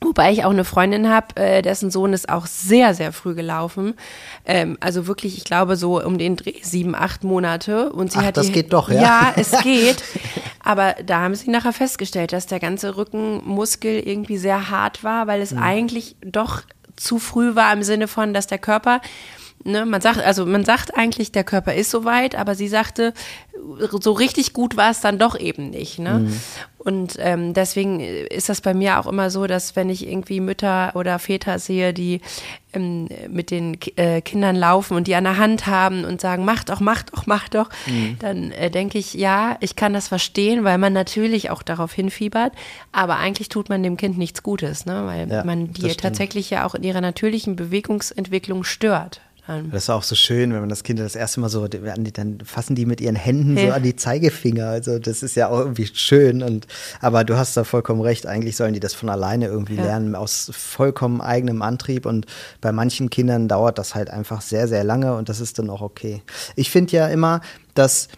Wobei 0.00 0.32
ich 0.32 0.44
auch 0.44 0.50
eine 0.50 0.64
Freundin 0.64 1.08
habe, 1.08 1.36
äh, 1.36 1.62
dessen 1.62 1.90
Sohn 1.90 2.12
ist 2.12 2.28
auch 2.28 2.46
sehr, 2.46 2.94
sehr 2.94 3.12
früh 3.12 3.34
gelaufen. 3.34 3.94
Ähm, 4.44 4.76
also 4.80 5.06
wirklich, 5.06 5.38
ich 5.38 5.44
glaube, 5.44 5.76
so 5.76 6.02
um 6.02 6.18
den 6.18 6.36
Dreh, 6.36 6.60
sieben, 6.62 6.94
acht 6.94 7.24
Monate. 7.24 7.90
Und 7.90 8.12
sie 8.12 8.18
Ach, 8.18 8.24
hat 8.24 8.36
das 8.36 8.46
die, 8.46 8.52
geht 8.52 8.72
doch, 8.72 8.90
ja. 8.90 9.00
Ja, 9.00 9.32
es 9.36 9.52
geht. 9.62 10.02
Aber 10.62 10.94
da 11.04 11.20
haben 11.20 11.34
sie 11.34 11.50
nachher 11.50 11.72
festgestellt, 11.72 12.32
dass 12.32 12.46
der 12.46 12.60
ganze 12.60 12.96
Rückenmuskel 12.96 14.00
irgendwie 14.00 14.36
sehr 14.36 14.68
hart 14.70 15.04
war, 15.04 15.26
weil 15.26 15.40
es 15.40 15.52
mhm. 15.52 15.62
eigentlich 15.62 16.16
doch 16.22 16.62
zu 16.96 17.18
früh 17.18 17.54
war 17.54 17.72
im 17.72 17.82
Sinne 17.82 18.06
von, 18.06 18.34
dass 18.34 18.46
der 18.46 18.58
Körper 18.58 19.00
Ne, 19.66 19.86
man 19.86 20.02
sagt, 20.02 20.18
also 20.18 20.44
man 20.44 20.64
sagt 20.64 20.94
eigentlich, 20.94 21.32
der 21.32 21.42
Körper 21.42 21.74
ist 21.74 21.90
soweit, 21.90 22.34
aber 22.34 22.54
sie 22.54 22.68
sagte, 22.68 23.14
so 24.00 24.12
richtig 24.12 24.52
gut 24.52 24.76
war 24.76 24.90
es 24.90 25.00
dann 25.00 25.18
doch 25.18 25.38
eben 25.38 25.70
nicht. 25.70 25.98
Ne? 25.98 26.18
Mhm. 26.18 26.40
Und 26.78 27.16
ähm, 27.18 27.54
deswegen 27.54 27.98
ist 28.00 28.50
das 28.50 28.60
bei 28.60 28.74
mir 28.74 29.00
auch 29.00 29.06
immer 29.06 29.30
so, 29.30 29.46
dass 29.46 29.74
wenn 29.74 29.88
ich 29.88 30.06
irgendwie 30.06 30.40
Mütter 30.40 30.92
oder 30.94 31.18
Väter 31.18 31.58
sehe, 31.58 31.94
die 31.94 32.20
ähm, 32.74 33.08
mit 33.30 33.50
den 33.50 33.78
äh, 33.96 34.20
Kindern 34.20 34.54
laufen 34.54 34.98
und 34.98 35.06
die 35.06 35.14
an 35.14 35.24
der 35.24 35.38
Hand 35.38 35.66
haben 35.66 36.04
und 36.04 36.20
sagen, 36.20 36.44
mach 36.44 36.64
doch, 36.64 36.80
mach 36.80 37.02
doch, 37.04 37.26
mach 37.26 37.48
doch, 37.48 37.70
mhm. 37.86 38.16
dann 38.18 38.50
äh, 38.52 38.70
denke 38.70 38.98
ich, 38.98 39.14
ja, 39.14 39.56
ich 39.60 39.76
kann 39.76 39.94
das 39.94 40.08
verstehen, 40.08 40.64
weil 40.64 40.76
man 40.76 40.92
natürlich 40.92 41.48
auch 41.48 41.62
darauf 41.62 41.94
hinfiebert, 41.94 42.52
aber 42.92 43.16
eigentlich 43.16 43.48
tut 43.48 43.70
man 43.70 43.82
dem 43.82 43.96
Kind 43.96 44.18
nichts 44.18 44.42
Gutes, 44.42 44.84
ne? 44.84 45.06
weil 45.06 45.30
ja, 45.30 45.42
man 45.42 45.72
die 45.72 45.88
tatsächlich 45.94 46.50
ja 46.50 46.66
auch 46.66 46.74
in 46.74 46.82
ihrer 46.82 47.00
natürlichen 47.00 47.56
Bewegungsentwicklung 47.56 48.62
stört. 48.62 49.22
Das 49.46 49.84
ist 49.84 49.90
auch 49.90 50.02
so 50.02 50.14
schön, 50.14 50.54
wenn 50.54 50.60
man 50.60 50.70
das 50.70 50.84
Kind 50.84 50.98
das 50.98 51.14
erste 51.14 51.38
Mal 51.40 51.50
so, 51.50 51.68
dann 51.68 52.38
fassen 52.44 52.74
die 52.74 52.86
mit 52.86 53.02
ihren 53.02 53.14
Händen 53.16 53.58
ja. 53.58 53.66
so 53.66 53.72
an 53.72 53.82
die 53.82 53.94
Zeigefinger. 53.94 54.68
Also 54.68 54.98
das 54.98 55.22
ist 55.22 55.36
ja 55.36 55.48
auch 55.48 55.58
irgendwie 55.58 55.86
schön. 55.86 56.42
Und 56.42 56.66
aber 57.00 57.24
du 57.24 57.36
hast 57.36 57.54
da 57.56 57.64
vollkommen 57.64 58.00
recht. 58.00 58.26
Eigentlich 58.26 58.56
sollen 58.56 58.72
die 58.72 58.80
das 58.80 58.94
von 58.94 59.10
alleine 59.10 59.46
irgendwie 59.46 59.74
ja. 59.74 59.84
lernen, 59.84 60.14
aus 60.14 60.50
vollkommen 60.54 61.20
eigenem 61.20 61.60
Antrieb. 61.60 62.06
Und 62.06 62.26
bei 62.62 62.72
manchen 62.72 63.10
Kindern 63.10 63.46
dauert 63.46 63.76
das 63.76 63.94
halt 63.94 64.08
einfach 64.08 64.40
sehr, 64.40 64.66
sehr 64.66 64.82
lange 64.82 65.14
und 65.14 65.28
das 65.28 65.40
ist 65.40 65.58
dann 65.58 65.68
auch 65.68 65.82
okay. 65.82 66.22
Ich 66.56 66.70
finde 66.70 66.92
ja 66.92 67.08
immer, 67.08 67.42
dass 67.74 68.08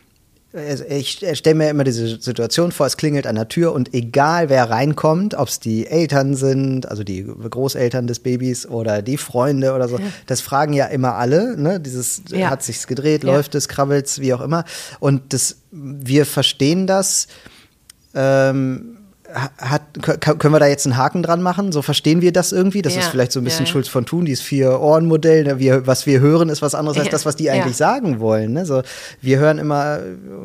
ich 0.88 1.24
stelle 1.34 1.54
mir 1.56 1.70
immer 1.70 1.84
diese 1.84 2.20
Situation 2.20 2.72
vor, 2.72 2.86
es 2.86 2.96
klingelt 2.96 3.26
an 3.26 3.34
der 3.34 3.48
Tür 3.48 3.72
und 3.72 3.94
egal 3.94 4.48
wer 4.48 4.70
reinkommt, 4.70 5.34
ob 5.34 5.48
es 5.48 5.60
die 5.60 5.86
Eltern 5.86 6.34
sind, 6.34 6.88
also 6.88 7.04
die 7.04 7.24
Großeltern 7.24 8.06
des 8.06 8.20
Babys 8.20 8.66
oder 8.66 9.02
die 9.02 9.16
Freunde 9.16 9.74
oder 9.74 9.88
so, 9.88 9.98
ja. 9.98 10.04
das 10.26 10.40
fragen 10.40 10.72
ja 10.72 10.86
immer 10.86 11.14
alle, 11.14 11.56
ne? 11.56 11.80
Dieses 11.80 12.22
ja. 12.30 12.50
hat 12.50 12.62
sich's 12.62 12.86
gedreht, 12.86 13.24
ja. 13.24 13.32
läuft 13.32 13.54
es, 13.54 13.68
krabbelt's, 13.68 14.20
wie 14.20 14.32
auch 14.34 14.40
immer. 14.40 14.64
Und 14.98 15.32
das, 15.32 15.58
wir 15.70 16.26
verstehen 16.26 16.86
das. 16.86 17.28
Ähm, 18.14 18.95
hat, 19.34 19.82
können 20.00 20.54
wir 20.54 20.60
da 20.60 20.66
jetzt 20.66 20.86
einen 20.86 20.96
Haken 20.96 21.22
dran 21.22 21.42
machen? 21.42 21.72
So 21.72 21.82
verstehen 21.82 22.20
wir 22.22 22.32
das 22.32 22.52
irgendwie? 22.52 22.82
Das 22.82 22.94
ja, 22.94 23.00
ist 23.00 23.08
vielleicht 23.08 23.32
so 23.32 23.40
ein 23.40 23.44
bisschen 23.44 23.64
ja, 23.64 23.68
ja. 23.68 23.72
Schulz 23.72 23.88
von 23.88 24.06
Thun, 24.06 24.24
dieses 24.24 24.42
Vier-Ohren-Modell. 24.44 25.44
Ne? 25.44 25.58
Wir, 25.58 25.86
was 25.86 26.06
wir 26.06 26.20
hören, 26.20 26.48
ist 26.48 26.62
was 26.62 26.74
anderes 26.74 26.98
als 26.98 27.08
das, 27.10 27.26
was 27.26 27.36
die 27.36 27.50
eigentlich 27.50 27.76
sagen 27.76 28.20
wollen. 28.20 28.52
Ne? 28.52 28.66
So, 28.66 28.82
wir 29.20 29.38
hören 29.38 29.58
immer 29.58 29.98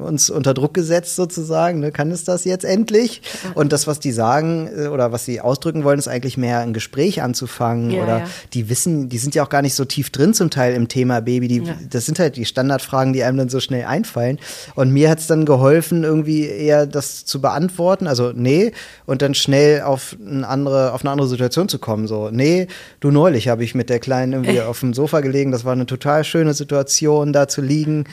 uns 0.04 0.30
unter 0.30 0.54
Druck 0.54 0.74
gesetzt 0.74 1.16
sozusagen. 1.16 1.80
Ne? 1.80 1.92
Kann 1.92 2.12
es 2.12 2.24
das 2.24 2.46
jetzt 2.46 2.66
endlich? 2.66 3.22
Und 3.54 3.72
das, 3.72 3.88
was 3.88 4.00
die 4.00 4.12
sagen 4.12 4.70
äh, 4.76 4.88
oder 4.88 5.12
was 5.12 5.26
sie 5.26 5.42
ausdrücken 5.42 5.84
wollen, 5.84 6.00
ist 6.00 6.08
eigentlich 6.08 6.38
mehr 6.38 6.60
ein 6.60 6.74
Gespräch 6.74 7.22
anzufangen. 7.22 8.00
oder 8.02 8.24
die 8.54 8.70
wissen, 8.70 9.10
die 9.10 9.18
sind 9.18 9.36
ja 9.36 9.44
auch 9.44 9.50
gar 9.50 9.62
nicht 9.62 9.76
so 9.76 9.86
tief 9.86 10.10
drin 10.10 10.34
zum 10.34 10.50
Teil 10.50 10.74
im 10.74 10.88
Thema 10.88 11.22
Baby. 11.22 11.48
Die, 11.48 11.64
Das 11.90 12.06
sind 12.06 12.20
halt 12.20 12.36
die 12.36 12.46
Standardfragen, 12.46 13.14
die 13.14 13.24
einem 13.24 13.38
dann 13.38 13.50
so 13.50 13.60
schnell 13.60 13.86
einfallen. 13.86 14.40
Und 14.76 14.92
mir 14.92 15.10
hat 15.10 15.20
es 15.20 15.28
dann 15.28 15.46
geholfen, 15.46 16.04
irgendwie 16.04 16.46
eher 16.46 16.88
das 16.88 17.26
zu 17.26 17.42
beantworten. 17.42 18.08
Also, 18.08 18.32
nee, 18.34 18.71
und 19.06 19.22
dann 19.22 19.34
schnell 19.34 19.82
auf 19.82 20.16
eine 20.26 20.48
andere, 20.48 20.94
auf 20.94 21.02
eine 21.02 21.12
andere 21.12 21.28
Situation 21.28 21.70
zu 21.70 21.80
kommen. 21.80 22.08
So, 22.08 22.30
nee, 22.32 22.68
du 23.00 23.12
neulich 23.12 23.48
habe 23.48 23.64
ich 23.64 23.76
mit 23.76 23.90
der 23.90 24.00
Kleinen 24.00 24.34
irgendwie 24.34 24.62
auf 24.62 24.80
dem 24.80 24.94
Sofa 24.94 25.22
gelegen. 25.22 25.52
Das 25.52 25.66
war 25.66 25.74
eine 25.74 25.86
total 25.86 26.24
schöne 26.24 26.54
Situation, 26.54 27.34
da 27.34 27.48
zu 27.48 27.62
liegen. 27.62 28.06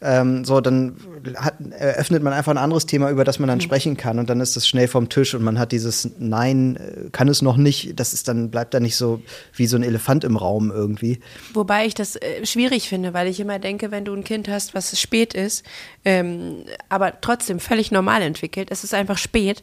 Ähm, 0.00 0.44
so, 0.44 0.60
dann 0.60 0.96
hat, 1.36 1.54
eröffnet 1.70 2.22
man 2.22 2.32
einfach 2.32 2.52
ein 2.52 2.58
anderes 2.58 2.86
Thema, 2.86 3.10
über 3.10 3.24
das 3.24 3.38
man 3.38 3.48
dann 3.48 3.58
mhm. 3.58 3.62
sprechen 3.62 3.96
kann 3.96 4.18
und 4.18 4.30
dann 4.30 4.40
ist 4.40 4.56
das 4.56 4.68
schnell 4.68 4.88
vom 4.88 5.08
Tisch 5.08 5.34
und 5.34 5.42
man 5.42 5.58
hat 5.58 5.72
dieses 5.72 6.10
Nein, 6.18 6.76
äh, 6.76 7.10
kann 7.10 7.28
es 7.28 7.42
noch 7.42 7.56
nicht, 7.56 7.98
das 7.98 8.12
ist 8.12 8.28
dann, 8.28 8.50
bleibt 8.50 8.74
da 8.74 8.80
nicht 8.80 8.96
so 8.96 9.20
wie 9.54 9.66
so 9.66 9.76
ein 9.76 9.82
Elefant 9.82 10.24
im 10.24 10.36
Raum 10.36 10.70
irgendwie. 10.70 11.18
Wobei 11.52 11.86
ich 11.86 11.94
das 11.94 12.16
äh, 12.16 12.46
schwierig 12.46 12.88
finde, 12.88 13.12
weil 13.14 13.26
ich 13.26 13.40
immer 13.40 13.58
denke, 13.58 13.90
wenn 13.90 14.04
du 14.04 14.14
ein 14.14 14.24
Kind 14.24 14.48
hast, 14.48 14.74
was 14.74 14.98
spät 14.98 15.34
ist, 15.34 15.64
ähm, 16.04 16.64
aber 16.88 17.20
trotzdem 17.20 17.60
völlig 17.60 17.90
normal 17.90 18.22
entwickelt, 18.22 18.68
es 18.70 18.84
ist 18.84 18.94
einfach 18.94 19.18
spät, 19.18 19.62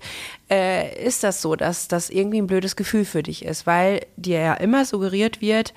äh, 0.49 1.03
ist 1.05 1.23
das 1.23 1.41
so, 1.41 1.55
dass 1.55 1.87
das 1.87 2.09
irgendwie 2.09 2.39
ein 2.39 2.47
blödes 2.47 2.75
Gefühl 2.75 3.05
für 3.05 3.23
dich 3.23 3.45
ist, 3.45 3.65
weil 3.65 4.01
dir 4.17 4.39
ja 4.39 4.53
immer 4.55 4.85
suggeriert 4.85 5.41
wird, 5.41 5.73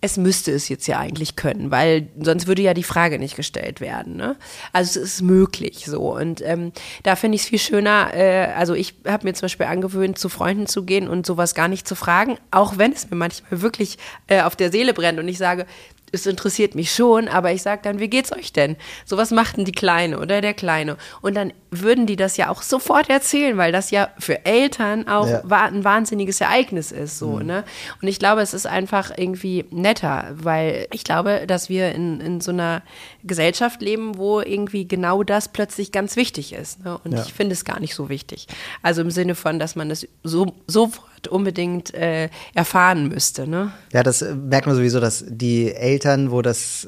es 0.00 0.16
müsste 0.16 0.52
es 0.52 0.68
jetzt 0.68 0.86
ja 0.86 1.00
eigentlich 1.00 1.34
können, 1.34 1.72
weil 1.72 2.08
sonst 2.20 2.46
würde 2.46 2.62
ja 2.62 2.72
die 2.72 2.84
Frage 2.84 3.18
nicht 3.18 3.34
gestellt 3.34 3.80
werden. 3.80 4.16
Ne? 4.16 4.36
Also 4.72 5.00
es 5.00 5.14
ist 5.14 5.22
möglich 5.22 5.86
so. 5.86 6.14
Und 6.14 6.40
ähm, 6.42 6.72
da 7.02 7.16
finde 7.16 7.34
ich 7.36 7.42
es 7.42 7.48
viel 7.48 7.58
schöner, 7.58 8.14
äh, 8.14 8.46
also 8.56 8.74
ich 8.74 8.94
habe 9.06 9.26
mir 9.26 9.34
zum 9.34 9.46
Beispiel 9.46 9.66
angewöhnt, 9.66 10.18
zu 10.18 10.28
Freunden 10.28 10.68
zu 10.68 10.84
gehen 10.84 11.08
und 11.08 11.26
sowas 11.26 11.54
gar 11.54 11.66
nicht 11.66 11.88
zu 11.88 11.96
fragen, 11.96 12.38
auch 12.52 12.78
wenn 12.78 12.92
es 12.92 13.10
mir 13.10 13.16
manchmal 13.16 13.60
wirklich 13.60 13.98
äh, 14.28 14.42
auf 14.42 14.54
der 14.54 14.70
Seele 14.70 14.94
brennt 14.94 15.18
und 15.18 15.26
ich 15.26 15.38
sage, 15.38 15.66
es 16.12 16.26
interessiert 16.26 16.74
mich 16.74 16.92
schon, 16.92 17.28
aber 17.28 17.52
ich 17.52 17.62
sage 17.62 17.80
dann, 17.82 17.98
wie 17.98 18.08
geht's 18.08 18.32
euch 18.32 18.52
denn? 18.52 18.76
So 19.04 19.16
was 19.16 19.30
macht 19.30 19.56
denn 19.56 19.64
die 19.64 19.72
Kleine 19.72 20.18
oder 20.18 20.40
der 20.40 20.54
Kleine? 20.54 20.96
Und 21.20 21.34
dann 21.34 21.52
würden 21.70 22.06
die 22.06 22.16
das 22.16 22.36
ja 22.36 22.48
auch 22.48 22.62
sofort 22.62 23.10
erzählen, 23.10 23.56
weil 23.56 23.72
das 23.72 23.90
ja 23.90 24.08
für 24.18 24.46
Eltern 24.46 25.06
auch 25.06 25.28
ja. 25.28 25.42
ein 25.42 25.84
wahnsinniges 25.84 26.40
Ereignis 26.40 26.92
ist, 26.92 27.18
so, 27.18 27.32
mhm. 27.32 27.46
ne? 27.46 27.64
Und 28.00 28.08
ich 28.08 28.18
glaube, 28.18 28.40
es 28.40 28.54
ist 28.54 28.66
einfach 28.66 29.12
irgendwie 29.16 29.66
netter, 29.70 30.34
weil 30.34 30.86
ich 30.92 31.04
glaube, 31.04 31.44
dass 31.46 31.68
wir 31.68 31.92
in, 31.94 32.20
in 32.20 32.40
so 32.40 32.50
einer 32.50 32.82
Gesellschaft 33.24 33.82
leben, 33.82 34.16
wo 34.16 34.40
irgendwie 34.40 34.88
genau 34.88 35.22
das 35.22 35.48
plötzlich 35.48 35.92
ganz 35.92 36.16
wichtig 36.16 36.52
ist, 36.52 36.84
ne? 36.84 36.98
Und 37.04 37.12
ja. 37.12 37.22
ich 37.22 37.32
finde 37.32 37.52
es 37.52 37.64
gar 37.64 37.80
nicht 37.80 37.94
so 37.94 38.08
wichtig. 38.08 38.46
Also 38.82 39.02
im 39.02 39.10
Sinne 39.10 39.34
von, 39.34 39.58
dass 39.58 39.76
man 39.76 39.90
es 39.90 40.08
so, 40.22 40.54
sofort 40.66 41.17
unbedingt 41.26 41.92
äh, 41.94 42.28
erfahren 42.54 43.08
müsste. 43.08 43.48
Ne? 43.48 43.72
Ja, 43.92 44.04
das 44.04 44.22
merkt 44.22 44.66
man 44.66 44.76
sowieso, 44.76 45.00
dass 45.00 45.24
die 45.26 45.74
Eltern, 45.74 46.30
wo 46.30 46.42
das 46.42 46.86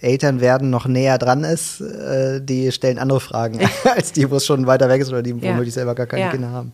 Elternwerden 0.00 0.68
noch 0.68 0.86
näher 0.86 1.16
dran 1.16 1.44
ist, 1.44 1.80
äh, 1.80 2.40
die 2.42 2.70
stellen 2.72 2.98
andere 2.98 3.20
Fragen 3.20 3.60
als 3.96 4.12
die, 4.12 4.30
wo 4.30 4.36
es 4.36 4.44
schon 4.44 4.66
weiter 4.66 4.88
weg 4.88 5.00
ist 5.00 5.08
oder 5.08 5.22
die, 5.22 5.30
ja. 5.30 5.52
womöglich 5.52 5.72
selber 5.72 5.94
gar 5.94 6.06
keine 6.06 6.24
ja. 6.24 6.30
Kinder 6.30 6.50
haben. 6.50 6.72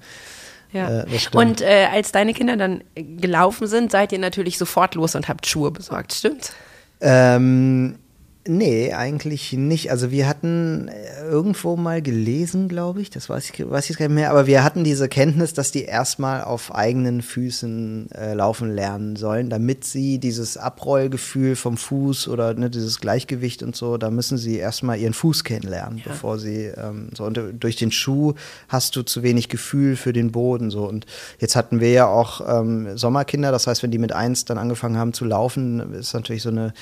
Ja. 0.72 1.02
Äh, 1.02 1.06
und 1.32 1.60
äh, 1.60 1.86
als 1.92 2.12
deine 2.12 2.34
Kinder 2.34 2.56
dann 2.56 2.82
gelaufen 2.94 3.66
sind, 3.66 3.90
seid 3.90 4.12
ihr 4.12 4.18
natürlich 4.18 4.58
sofort 4.58 4.94
los 4.94 5.14
und 5.14 5.28
habt 5.28 5.46
Schuhe 5.46 5.70
besorgt, 5.70 6.12
stimmt's? 6.12 6.52
Ähm, 7.00 7.98
Nee, 8.46 8.94
eigentlich 8.94 9.52
nicht. 9.52 9.90
Also 9.90 10.10
wir 10.10 10.26
hatten 10.26 10.88
äh, 10.88 11.24
irgendwo 11.28 11.76
mal 11.76 12.00
gelesen, 12.00 12.68
glaube 12.68 13.02
ich, 13.02 13.10
das 13.10 13.28
weiß 13.28 13.50
ich, 13.50 13.70
weiß 13.70 13.90
ich 13.90 13.98
gar 13.98 14.08
nicht 14.08 14.14
mehr, 14.14 14.30
aber 14.30 14.46
wir 14.46 14.64
hatten 14.64 14.84
diese 14.84 15.06
Kenntnis, 15.08 15.52
dass 15.52 15.70
die 15.70 15.84
erstmal 15.84 16.42
auf 16.42 16.74
eigenen 16.74 17.20
Füßen 17.20 18.10
äh, 18.12 18.32
laufen 18.32 18.74
lernen 18.74 19.16
sollen, 19.16 19.50
damit 19.50 19.84
sie 19.84 20.18
dieses 20.18 20.56
Abrollgefühl 20.56 21.56
vom 21.56 21.76
Fuß 21.76 22.28
oder 22.28 22.54
ne, 22.54 22.70
dieses 22.70 23.00
Gleichgewicht 23.00 23.62
und 23.62 23.76
so, 23.76 23.98
da 23.98 24.10
müssen 24.10 24.38
sie 24.38 24.56
erstmal 24.56 24.98
ihren 24.98 25.14
Fuß 25.14 25.44
kennenlernen, 25.44 25.98
ja. 25.98 26.04
bevor 26.06 26.38
sie 26.38 26.72
ähm, 26.74 27.10
so 27.14 27.24
und 27.24 27.38
durch 27.60 27.76
den 27.76 27.92
Schuh 27.92 28.32
hast 28.68 28.96
du 28.96 29.02
zu 29.02 29.22
wenig 29.22 29.50
Gefühl 29.50 29.94
für 29.94 30.14
den 30.14 30.32
Boden 30.32 30.70
so 30.70 30.88
und 30.88 31.04
jetzt 31.38 31.54
hatten 31.54 31.80
wir 31.80 31.90
ja 31.90 32.06
auch 32.06 32.40
ähm, 32.48 32.96
Sommerkinder, 32.96 33.52
das 33.52 33.66
heißt, 33.66 33.82
wenn 33.82 33.90
die 33.90 33.98
mit 33.98 34.12
eins 34.12 34.46
dann 34.46 34.56
angefangen 34.56 34.96
haben 34.96 35.12
zu 35.12 35.26
laufen, 35.26 35.92
ist 35.92 36.14
natürlich 36.14 36.42
so 36.42 36.50
eine 36.50 36.72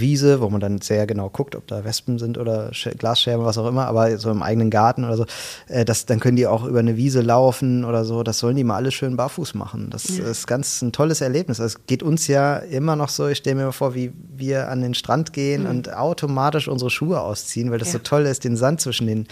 Wiese, 0.00 0.40
wo 0.40 0.48
man 0.48 0.60
dann 0.60 0.80
sehr 0.80 1.06
genau 1.06 1.28
guckt, 1.28 1.54
ob 1.56 1.66
da 1.66 1.84
Wespen 1.84 2.18
sind 2.18 2.38
oder 2.38 2.70
Glasscherben, 2.98 3.44
was 3.44 3.58
auch 3.58 3.66
immer, 3.66 3.86
aber 3.86 4.18
so 4.18 4.30
im 4.30 4.42
eigenen 4.42 4.70
Garten 4.70 5.04
oder 5.04 5.16
so, 5.16 5.26
äh, 5.68 5.84
das, 5.84 6.06
dann 6.06 6.20
können 6.20 6.36
die 6.36 6.46
auch 6.46 6.64
über 6.64 6.80
eine 6.80 6.96
Wiese 6.96 7.20
laufen 7.20 7.84
oder 7.84 8.04
so. 8.04 8.22
Das 8.22 8.38
sollen 8.38 8.56
die 8.56 8.64
mal 8.64 8.76
alles 8.76 8.94
schön 8.94 9.16
barfuß 9.16 9.54
machen. 9.54 9.88
Das 9.90 10.16
ja. 10.16 10.24
ist 10.24 10.46
ganz 10.46 10.82
ein 10.82 10.92
tolles 10.92 11.20
Erlebnis. 11.20 11.58
Es 11.58 11.86
geht 11.86 12.02
uns 12.02 12.26
ja 12.26 12.56
immer 12.56 12.96
noch 12.96 13.08
so, 13.08 13.28
ich 13.28 13.38
stelle 13.38 13.56
mir 13.56 13.64
mal 13.66 13.72
vor, 13.72 13.94
wie 13.94 14.12
wir 14.36 14.68
an 14.68 14.82
den 14.82 14.94
Strand 14.94 15.32
gehen 15.32 15.64
mhm. 15.64 15.70
und 15.70 15.94
automatisch 15.94 16.68
unsere 16.68 16.90
Schuhe 16.90 17.20
ausziehen, 17.20 17.70
weil 17.70 17.78
das 17.78 17.88
ja. 17.88 17.94
so 17.94 17.98
toll 18.00 18.26
ist, 18.26 18.44
den 18.44 18.56
Sand 18.56 18.80
zwischen 18.80 19.06
den 19.06 19.26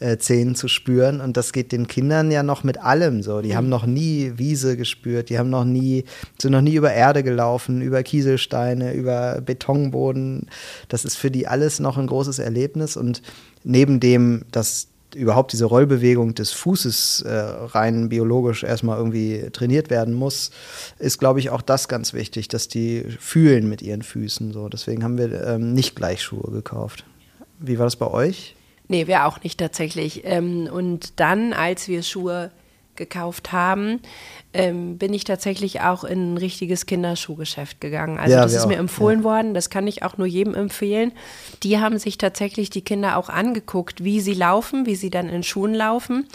äh, 0.00 0.18
Zähnen 0.18 0.54
zu 0.54 0.68
spüren. 0.68 1.20
Und 1.20 1.36
das 1.36 1.52
geht 1.52 1.72
den 1.72 1.86
Kindern 1.86 2.30
ja 2.30 2.42
noch 2.42 2.64
mit 2.64 2.78
allem 2.78 3.22
so. 3.22 3.40
Die 3.40 3.50
mhm. 3.50 3.54
haben 3.54 3.68
noch 3.68 3.86
nie 3.86 4.32
Wiese 4.36 4.76
gespürt, 4.76 5.30
die 5.30 5.38
haben 5.38 5.50
noch 5.50 5.64
nie, 5.64 6.04
sind 6.40 6.52
noch 6.52 6.60
nie 6.60 6.74
über 6.74 6.92
Erde 6.92 7.22
gelaufen, 7.22 7.82
über 7.82 8.02
Kieselsteine, 8.02 8.94
über 8.94 9.40
Betonboden. 9.40 10.46
Das 10.88 11.04
ist 11.04 11.16
für 11.16 11.30
die 11.30 11.46
alles 11.46 11.80
noch 11.80 11.98
ein 11.98 12.06
großes 12.06 12.38
Erlebnis. 12.38 12.96
Und 12.96 13.22
neben 13.64 14.00
dem, 14.00 14.44
dass 14.50 14.88
überhaupt 15.14 15.52
diese 15.52 15.64
Rollbewegung 15.64 16.34
des 16.34 16.52
Fußes 16.52 17.22
äh, 17.22 17.32
rein 17.32 18.08
biologisch 18.08 18.62
erstmal 18.62 18.98
irgendwie 18.98 19.48
trainiert 19.52 19.90
werden 19.90 20.14
muss, 20.14 20.50
ist, 20.98 21.18
glaube 21.18 21.40
ich, 21.40 21.50
auch 21.50 21.62
das 21.62 21.88
ganz 21.88 22.12
wichtig, 22.12 22.48
dass 22.48 22.68
die 22.68 23.04
fühlen 23.18 23.68
mit 23.68 23.82
ihren 23.82 24.02
Füßen. 24.02 24.52
So. 24.52 24.68
Deswegen 24.68 25.02
haben 25.04 25.18
wir 25.18 25.46
ähm, 25.46 25.72
nicht 25.72 25.96
gleich 25.96 26.22
Schuhe 26.22 26.50
gekauft. 26.50 27.04
Wie 27.58 27.78
war 27.78 27.86
das 27.86 27.96
bei 27.96 28.06
euch? 28.06 28.54
Nee, 28.88 29.06
wir 29.06 29.26
auch 29.26 29.42
nicht 29.42 29.60
tatsächlich. 29.60 30.22
Ähm, 30.24 30.68
und 30.72 31.20
dann, 31.20 31.52
als 31.52 31.88
wir 31.88 32.02
Schuhe 32.02 32.50
gekauft 32.98 33.52
haben, 33.52 34.00
ähm, 34.52 34.98
bin 34.98 35.14
ich 35.14 35.24
tatsächlich 35.24 35.80
auch 35.80 36.04
in 36.04 36.34
ein 36.34 36.36
richtiges 36.36 36.84
Kinderschuhgeschäft 36.84 37.80
gegangen. 37.80 38.18
Also 38.18 38.34
ja, 38.34 38.42
das 38.42 38.52
ist 38.52 38.64
auch. 38.64 38.68
mir 38.68 38.76
empfohlen 38.76 39.20
ja. 39.20 39.24
worden, 39.24 39.54
das 39.54 39.70
kann 39.70 39.86
ich 39.86 40.02
auch 40.02 40.18
nur 40.18 40.26
jedem 40.26 40.54
empfehlen. 40.54 41.12
Die 41.62 41.78
haben 41.78 41.98
sich 41.98 42.18
tatsächlich 42.18 42.68
die 42.68 42.82
Kinder 42.82 43.16
auch 43.16 43.28
angeguckt, 43.28 44.04
wie 44.04 44.20
sie 44.20 44.34
laufen, 44.34 44.84
wie 44.84 44.96
sie 44.96 45.10
dann 45.10 45.28
in 45.28 45.42
Schuhen 45.42 45.74
laufen, 45.74 46.26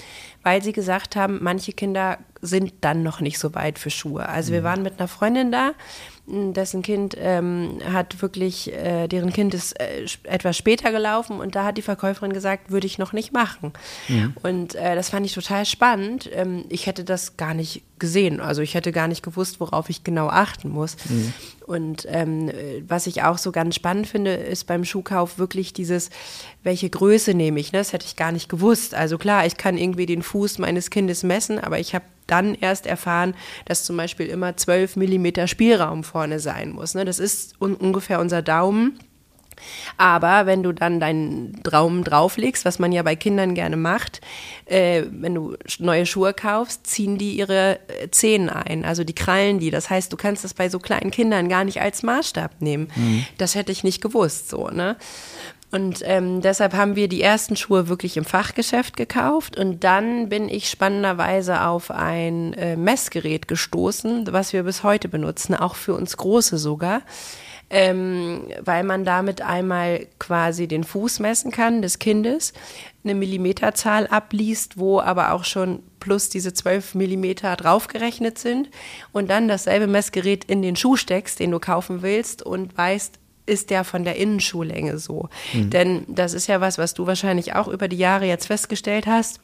weil 0.41 0.63
sie 0.63 0.71
gesagt 0.71 1.15
haben, 1.15 1.39
manche 1.41 1.73
Kinder 1.73 2.17
sind 2.41 2.73
dann 2.81 3.03
noch 3.03 3.19
nicht 3.19 3.39
so 3.39 3.53
weit 3.55 3.77
für 3.77 3.89
Schuhe. 3.89 4.27
Also 4.27 4.51
mhm. 4.51 4.55
wir 4.55 4.63
waren 4.63 4.83
mit 4.83 4.99
einer 4.99 5.07
Freundin 5.07 5.51
da 5.51 5.73
dessen 6.25 6.81
Kind 6.83 7.17
ähm, 7.19 7.79
hat 7.91 8.21
wirklich, 8.21 8.71
äh, 8.71 9.09
deren 9.09 9.33
Kind 9.33 9.53
ist 9.53 9.73
äh, 9.73 10.05
etwas 10.23 10.55
später 10.55 10.91
gelaufen 10.91 11.41
und 11.41 11.55
da 11.55 11.65
hat 11.65 11.77
die 11.77 11.81
Verkäuferin 11.81 12.31
gesagt, 12.31 12.71
würde 12.71 12.87
ich 12.87 12.97
noch 12.97 13.11
nicht 13.11 13.33
machen. 13.33 13.73
Mhm. 14.07 14.33
Und 14.41 14.75
äh, 14.75 14.95
das 14.95 15.09
fand 15.09 15.25
ich 15.25 15.33
total 15.33 15.65
spannend. 15.65 16.29
Ähm, 16.33 16.63
ich 16.69 16.87
hätte 16.87 17.03
das 17.03 17.35
gar 17.35 17.53
nicht 17.53 17.83
gesehen. 17.99 18.39
Also 18.39 18.61
ich 18.61 18.73
hätte 18.73 18.93
gar 18.93 19.09
nicht 19.09 19.21
gewusst, 19.21 19.59
worauf 19.59 19.89
ich 19.89 20.05
genau 20.05 20.27
achten 20.27 20.69
muss. 20.69 20.95
Mhm. 21.09 21.33
Und 21.65 22.07
ähm, 22.09 22.51
was 22.87 23.07
ich 23.07 23.23
auch 23.23 23.37
so 23.37 23.51
ganz 23.51 23.75
spannend 23.75 24.07
finde, 24.07 24.33
ist 24.33 24.65
beim 24.65 24.85
Schuhkauf 24.85 25.37
wirklich 25.37 25.73
dieses, 25.73 26.09
welche 26.63 26.89
Größe 26.89 27.33
nehme 27.33 27.59
ich? 27.59 27.73
Ne? 27.73 27.79
Das 27.79 27.91
hätte 27.91 28.05
ich 28.05 28.15
gar 28.15 28.31
nicht 28.31 28.47
gewusst. 28.47 28.95
Also 28.95 29.17
klar, 29.17 29.45
ich 29.45 29.57
kann 29.57 29.77
irgendwie 29.77 30.05
den 30.05 30.23
Fuß 30.23 30.57
meines 30.59 30.89
Kindes 30.89 31.23
messen, 31.23 31.59
aber 31.59 31.79
ich 31.79 31.93
habe 31.95 32.05
dann 32.27 32.55
erst 32.55 32.85
erfahren, 32.85 33.35
dass 33.65 33.83
zum 33.83 33.97
Beispiel 33.97 34.27
immer 34.27 34.55
12 34.55 34.95
Millimeter 34.95 35.47
Spielraum 35.47 36.03
vorne 36.03 36.39
sein 36.39 36.71
muss. 36.71 36.95
Ne? 36.95 37.05
Das 37.05 37.19
ist 37.19 37.59
un 37.61 37.75
ungefähr 37.75 38.19
unser 38.19 38.41
Daumen. 38.41 38.99
Aber 39.97 40.45
wenn 40.45 40.63
du 40.63 40.71
dann 40.71 40.99
deinen 40.99 41.61
Daumen 41.63 42.03
drauflegst, 42.03 42.65
was 42.65 42.79
man 42.79 42.91
ja 42.91 43.03
bei 43.03 43.15
Kindern 43.15 43.55
gerne 43.55 43.77
macht, 43.77 44.21
äh, 44.65 45.03
wenn 45.09 45.35
du 45.35 45.55
neue 45.79 46.05
Schuhe 46.05 46.33
kaufst, 46.33 46.87
ziehen 46.87 47.17
die 47.17 47.37
ihre 47.37 47.79
äh, 47.87 48.09
Zehen 48.09 48.49
ein, 48.49 48.85
also 48.85 49.03
die 49.03 49.15
krallen 49.15 49.59
die. 49.59 49.71
Das 49.71 49.89
heißt, 49.89 50.11
du 50.11 50.17
kannst 50.17 50.43
das 50.43 50.53
bei 50.53 50.69
so 50.69 50.79
kleinen 50.79 51.11
Kindern 51.11 51.49
gar 51.49 51.63
nicht 51.63 51.81
als 51.81 52.03
Maßstab 52.03 52.61
nehmen. 52.61 52.89
Mhm. 52.95 53.25
Das 53.37 53.55
hätte 53.55 53.71
ich 53.71 53.83
nicht 53.83 54.01
gewusst, 54.01 54.49
so, 54.49 54.69
ne? 54.69 54.97
Und 55.73 56.01
ähm, 56.03 56.41
deshalb 56.41 56.75
haben 56.75 56.95
wir 56.95 57.07
die 57.07 57.23
ersten 57.23 57.55
Schuhe 57.55 57.87
wirklich 57.87 58.15
im 58.15 58.25
Fachgeschäft 58.25 58.95
gekauft. 58.95 59.57
Und 59.57 59.83
dann 59.83 60.29
bin 60.29 60.47
ich 60.47 60.69
spannenderweise 60.69 61.61
auf 61.61 61.89
ein 61.89 62.53
äh, 62.53 62.75
Messgerät 62.75 63.47
gestoßen, 63.47 64.31
was 64.31 64.53
wir 64.53 64.61
bis 64.61 64.83
heute 64.83 65.09
benutzen, 65.09 65.55
auch 65.55 65.73
für 65.73 65.95
uns 65.95 66.15
Große 66.15 66.59
sogar. 66.59 67.01
Ähm, 67.71 68.43
weil 68.61 68.83
man 68.83 69.03
damit 69.03 69.41
einmal 69.41 70.05
quasi 70.19 70.67
den 70.67 70.83
Fuß 70.83 71.19
messen 71.19 71.49
kann 71.49 71.81
des 71.81 71.97
Kindes, 71.97 72.53
eine 73.03 73.15
Millimeterzahl 73.15 74.05
abliest, 74.05 74.77
wo 74.77 74.99
aber 74.99 75.31
auch 75.31 75.43
schon 75.43 75.81
plus 75.99 76.29
diese 76.29 76.53
12 76.53 76.93
Millimeter 76.93 77.55
draufgerechnet 77.55 78.37
sind 78.37 78.69
und 79.11 79.27
dann 79.27 79.47
dasselbe 79.47 79.87
Messgerät 79.87 80.43
in 80.45 80.61
den 80.61 80.75
Schuh 80.75 80.97
steckst, 80.97 81.39
den 81.39 81.49
du 81.49 81.57
kaufen 81.57 82.03
willst 82.03 82.43
und 82.43 82.77
weißt, 82.77 83.17
ist 83.45 83.69
der 83.69 83.83
von 83.83 84.03
der 84.03 84.15
Innenschuhlänge 84.15 84.97
so. 84.97 85.29
Mhm. 85.53 85.69
Denn 85.69 86.05
das 86.07 86.33
ist 86.33 86.47
ja 86.47 86.61
was, 86.61 86.77
was 86.77 86.93
du 86.93 87.07
wahrscheinlich 87.07 87.55
auch 87.55 87.67
über 87.67 87.87
die 87.87 87.97
Jahre 87.97 88.25
jetzt 88.25 88.47
festgestellt 88.47 89.07
hast. 89.07 89.39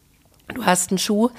Du 0.54 0.66
hast 0.66 0.90
einen 0.90 0.98
Schuh, 0.98 1.30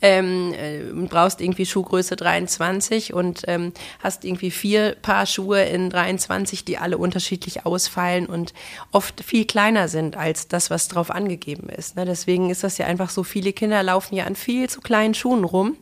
ähm, 0.00 0.54
äh, 0.54 0.84
brauchst 1.08 1.40
irgendwie 1.40 1.66
Schuhgröße 1.66 2.14
23 2.14 3.12
und 3.12 3.42
ähm, 3.48 3.72
hast 3.98 4.24
irgendwie 4.24 4.52
vier 4.52 4.94
Paar 5.02 5.26
Schuhe 5.26 5.64
in 5.64 5.90
23, 5.90 6.64
die 6.64 6.78
alle 6.78 6.96
unterschiedlich 6.96 7.66
ausfallen 7.66 8.26
und 8.26 8.54
oft 8.92 9.24
viel 9.24 9.44
kleiner 9.44 9.88
sind 9.88 10.16
als 10.16 10.46
das, 10.46 10.70
was 10.70 10.86
drauf 10.86 11.10
angegeben 11.10 11.68
ist. 11.68 11.96
Ne? 11.96 12.04
Deswegen 12.04 12.48
ist 12.50 12.62
das 12.62 12.78
ja 12.78 12.86
einfach 12.86 13.10
so, 13.10 13.24
viele 13.24 13.52
Kinder 13.52 13.82
laufen 13.82 14.14
ja 14.14 14.24
an 14.24 14.36
viel 14.36 14.70
zu 14.70 14.80
kleinen 14.80 15.14
Schuhen 15.14 15.42
rum 15.42 15.76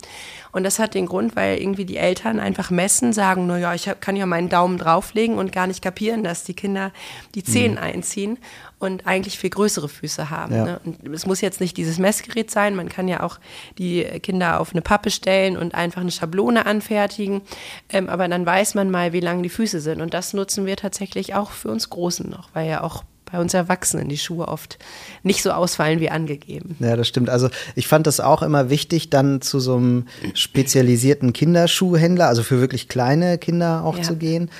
Und 0.52 0.64
das 0.64 0.78
hat 0.78 0.95
den 0.95 1.07
Grund, 1.07 1.37
weil 1.37 1.59
irgendwie 1.59 1.85
die 1.85 1.97
Eltern 1.97 2.40
einfach 2.40 2.71
messen, 2.71 3.12
sagen, 3.12 3.47
naja, 3.47 3.75
ich 3.75 3.90
kann 4.00 4.17
ja 4.17 4.26
meinen 4.26 4.49
Daumen 4.49 4.78
drauflegen 4.78 5.37
und 5.37 5.52
gar 5.52 5.67
nicht 5.67 5.83
kapieren, 5.83 6.25
dass 6.25 6.45
die 6.45 6.55
Kinder 6.55 6.93
die 7.35 7.45
Zehen 7.45 7.73
mhm. 7.73 7.78
einziehen 7.78 8.38
und 8.78 9.07
eigentlich 9.07 9.38
viel 9.38 9.50
größere 9.50 9.88
Füße 9.88 10.31
haben. 10.31 10.55
Ja. 10.55 10.64
Ne? 10.64 10.81
Und 10.85 11.14
es 11.14 11.26
muss 11.26 11.40
jetzt 11.40 11.61
nicht 11.61 11.76
dieses 11.76 11.99
Messgerät 11.99 12.50
sein, 12.50 12.75
man 12.75 12.88
kann 12.88 13.09
ja 13.09 13.23
auch 13.23 13.38
die 13.76 14.05
Kinder 14.23 14.61
auf 14.61 14.73
eine 14.73 14.83
Pappe 14.83 15.11
stellen 15.11 15.57
und 15.57 15.75
einfach 15.75 16.00
eine 16.00 16.11
Schablone 16.11 16.67
anfertigen, 16.67 17.43
ähm, 17.88 18.09
aber 18.09 18.28
dann 18.28 18.47
weiß 18.47 18.75
man 18.75 18.90
mal, 18.90 19.12
wie 19.12 19.21
lang 19.21 19.43
die 19.43 19.49
Füße 19.49 19.81
sind. 19.81 20.00
Und 20.00 20.14
das 20.14 20.33
nutzen 20.33 20.67
wir 20.67 20.76
tatsächlich 20.76 21.35
auch 21.35 21.50
für 21.50 21.71
uns 21.71 21.90
Großen 21.90 22.28
noch, 22.28 22.50
weil 22.55 22.69
ja 22.69 22.83
auch 22.83 23.05
bei 23.30 23.38
uns 23.38 23.54
Erwachsenen 23.54 24.08
die 24.08 24.18
Schuhe 24.18 24.49
oft 24.49 24.78
nicht 25.23 25.42
so 25.42 25.50
ausfallen 25.50 26.00
wie 26.00 26.11
angegeben. 26.11 26.76
Ja, 26.80 26.97
das 26.97 27.08
stimmt. 27.08 27.30
Also 27.30 27.50
ich 27.75 27.87
fand 27.87 28.06
das 28.06 28.20
auch 28.20 28.42
immer 28.42 28.70
wichtig, 28.70 29.11
dann 29.11 29.40
zu 29.40 29.61
so 29.61 29.76
einem 29.76 30.06
spezialisierten 30.35 31.32
Kinderschuhhändler, 31.32 32.28
also 32.28 32.42
für 32.42 32.61
wirklich 32.61 32.88
kleine 32.88 33.38
Kinder 33.38 33.85
auch 33.85 33.97
ja. 33.97 34.02
zu 34.02 34.16
gehen 34.16 34.50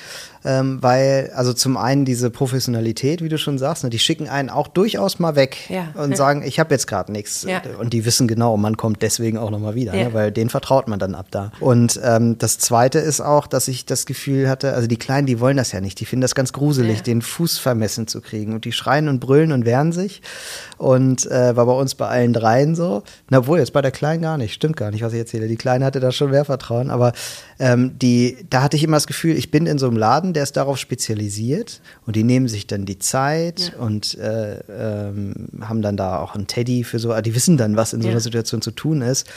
ähm, 0.45 0.77
weil, 0.81 1.31
also 1.35 1.53
zum 1.53 1.77
einen 1.77 2.05
diese 2.05 2.29
Professionalität, 2.29 3.21
wie 3.23 3.29
du 3.29 3.37
schon 3.37 3.57
sagst, 3.57 3.83
ne, 3.83 3.89
die 3.89 3.99
schicken 3.99 4.27
einen 4.29 4.49
auch 4.49 4.67
durchaus 4.67 5.19
mal 5.19 5.35
weg 5.35 5.57
ja. 5.69 5.89
und 5.95 6.15
sagen, 6.15 6.43
ich 6.43 6.59
habe 6.59 6.73
jetzt 6.73 6.87
gerade 6.87 7.11
nichts. 7.11 7.43
Ja. 7.43 7.61
Und 7.79 7.93
die 7.93 8.05
wissen 8.05 8.27
genau, 8.27 8.57
man 8.57 8.77
kommt 8.77 9.01
deswegen 9.01 9.37
auch 9.37 9.51
nochmal 9.51 9.75
wieder, 9.75 9.91
ne, 9.91 9.99
ja. 9.99 10.07
ne, 10.09 10.13
weil 10.13 10.31
den 10.31 10.49
vertraut 10.49 10.87
man 10.87 10.99
dann 10.99 11.15
ab 11.15 11.27
da. 11.31 11.51
Und 11.59 11.99
ähm, 12.03 12.37
das 12.37 12.57
Zweite 12.57 12.99
ist 12.99 13.21
auch, 13.21 13.47
dass 13.47 13.67
ich 13.67 13.85
das 13.85 14.05
Gefühl 14.05 14.49
hatte, 14.49 14.73
also 14.73 14.87
die 14.87 14.97
Kleinen, 14.97 15.27
die 15.27 15.39
wollen 15.39 15.57
das 15.57 15.71
ja 15.71 15.81
nicht, 15.81 15.99
die 15.99 16.05
finden 16.05 16.21
das 16.21 16.35
ganz 16.35 16.53
gruselig, 16.53 17.03
den 17.03 17.21
Fuß 17.21 17.57
vermessen 17.57 18.07
zu 18.07 18.21
kriegen. 18.21 18.53
Und 18.53 18.65
die 18.65 18.71
schreien 18.71 19.07
und 19.09 19.19
brüllen 19.19 19.51
und 19.51 19.65
wehren 19.65 19.91
sich. 19.91 20.21
Und 20.77 21.29
äh, 21.29 21.55
war 21.55 21.65
bei 21.65 21.73
uns 21.73 21.95
bei 21.95 22.07
allen 22.07 22.33
dreien 22.33 22.75
so. 22.75 23.03
Na 23.29 23.45
wohl, 23.47 23.59
jetzt 23.59 23.73
bei 23.73 23.81
der 23.81 23.91
Kleinen 23.91 24.21
gar 24.21 24.37
nicht, 24.37 24.53
stimmt 24.53 24.77
gar 24.77 24.91
nicht, 24.91 25.03
was 25.03 25.13
ich 25.13 25.19
erzähle. 25.19 25.47
Die 25.47 25.57
Kleine 25.57 25.85
hatte 25.85 25.99
da 25.99 26.11
schon 26.11 26.31
mehr 26.31 26.45
Vertrauen, 26.45 26.89
aber 26.89 27.13
ähm, 27.59 27.97
die, 27.99 28.37
da 28.49 28.61
hatte 28.61 28.77
ich 28.77 28.83
immer 28.83 28.97
das 28.97 29.07
Gefühl, 29.07 29.35
ich 29.35 29.51
bin 29.51 29.65
in 29.65 29.77
so 29.77 29.87
einem 29.87 29.97
Laden, 29.97 30.28
der 30.33 30.43
ist 30.43 30.57
darauf 30.57 30.77
spezialisiert 30.77 31.81
und 32.05 32.15
die 32.15 32.23
nehmen 32.23 32.47
sich 32.47 32.67
dann 32.67 32.85
die 32.85 32.99
Zeit 32.99 33.73
ja. 33.73 33.83
und 33.83 34.17
äh, 34.17 34.59
ähm, 34.69 35.49
haben 35.61 35.81
dann 35.81 35.97
da 35.97 36.19
auch 36.19 36.35
einen 36.35 36.47
Teddy 36.47 36.83
für 36.83 36.99
so, 36.99 37.19
die 37.21 37.35
wissen 37.35 37.57
dann, 37.57 37.75
was 37.75 37.93
in 37.93 38.01
so 38.01 38.07
einer 38.07 38.17
ja. 38.17 38.21
Situation 38.21 38.61
zu 38.61 38.71
tun 38.71 39.01
ist. 39.01 39.27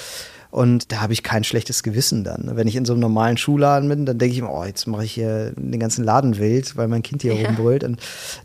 Und 0.53 0.93
da 0.93 1.01
habe 1.01 1.15
ich 1.15 1.23
kein 1.23 1.45
schlechtes 1.45 1.83
Gewissen 1.83 2.25
dann. 2.25 2.51
Wenn 2.57 2.69
ich 2.69 2.77
in 2.77 2.85
so 2.85 2.93
einem 2.93 3.01
normalen 3.01 3.39
Schuhladen 3.39 3.89
bin, 3.89 4.05
dann 4.05 4.19
denke 4.19 4.35
ich 4.35 4.39
immer, 4.39 4.53
oh, 4.53 4.65
jetzt 4.65 4.87
mache 4.87 5.03
ich 5.03 5.13
hier 5.13 5.53
den 5.57 5.81
ganzen 5.81 6.05
Laden 6.05 6.37
wild, 6.37 6.77
weil 6.77 6.89
mein 6.89 7.03
Kind 7.03 7.23
hier 7.23 7.33
ja. 7.33 7.47
rumbrüllt. 7.47 7.85
Und 7.85 7.99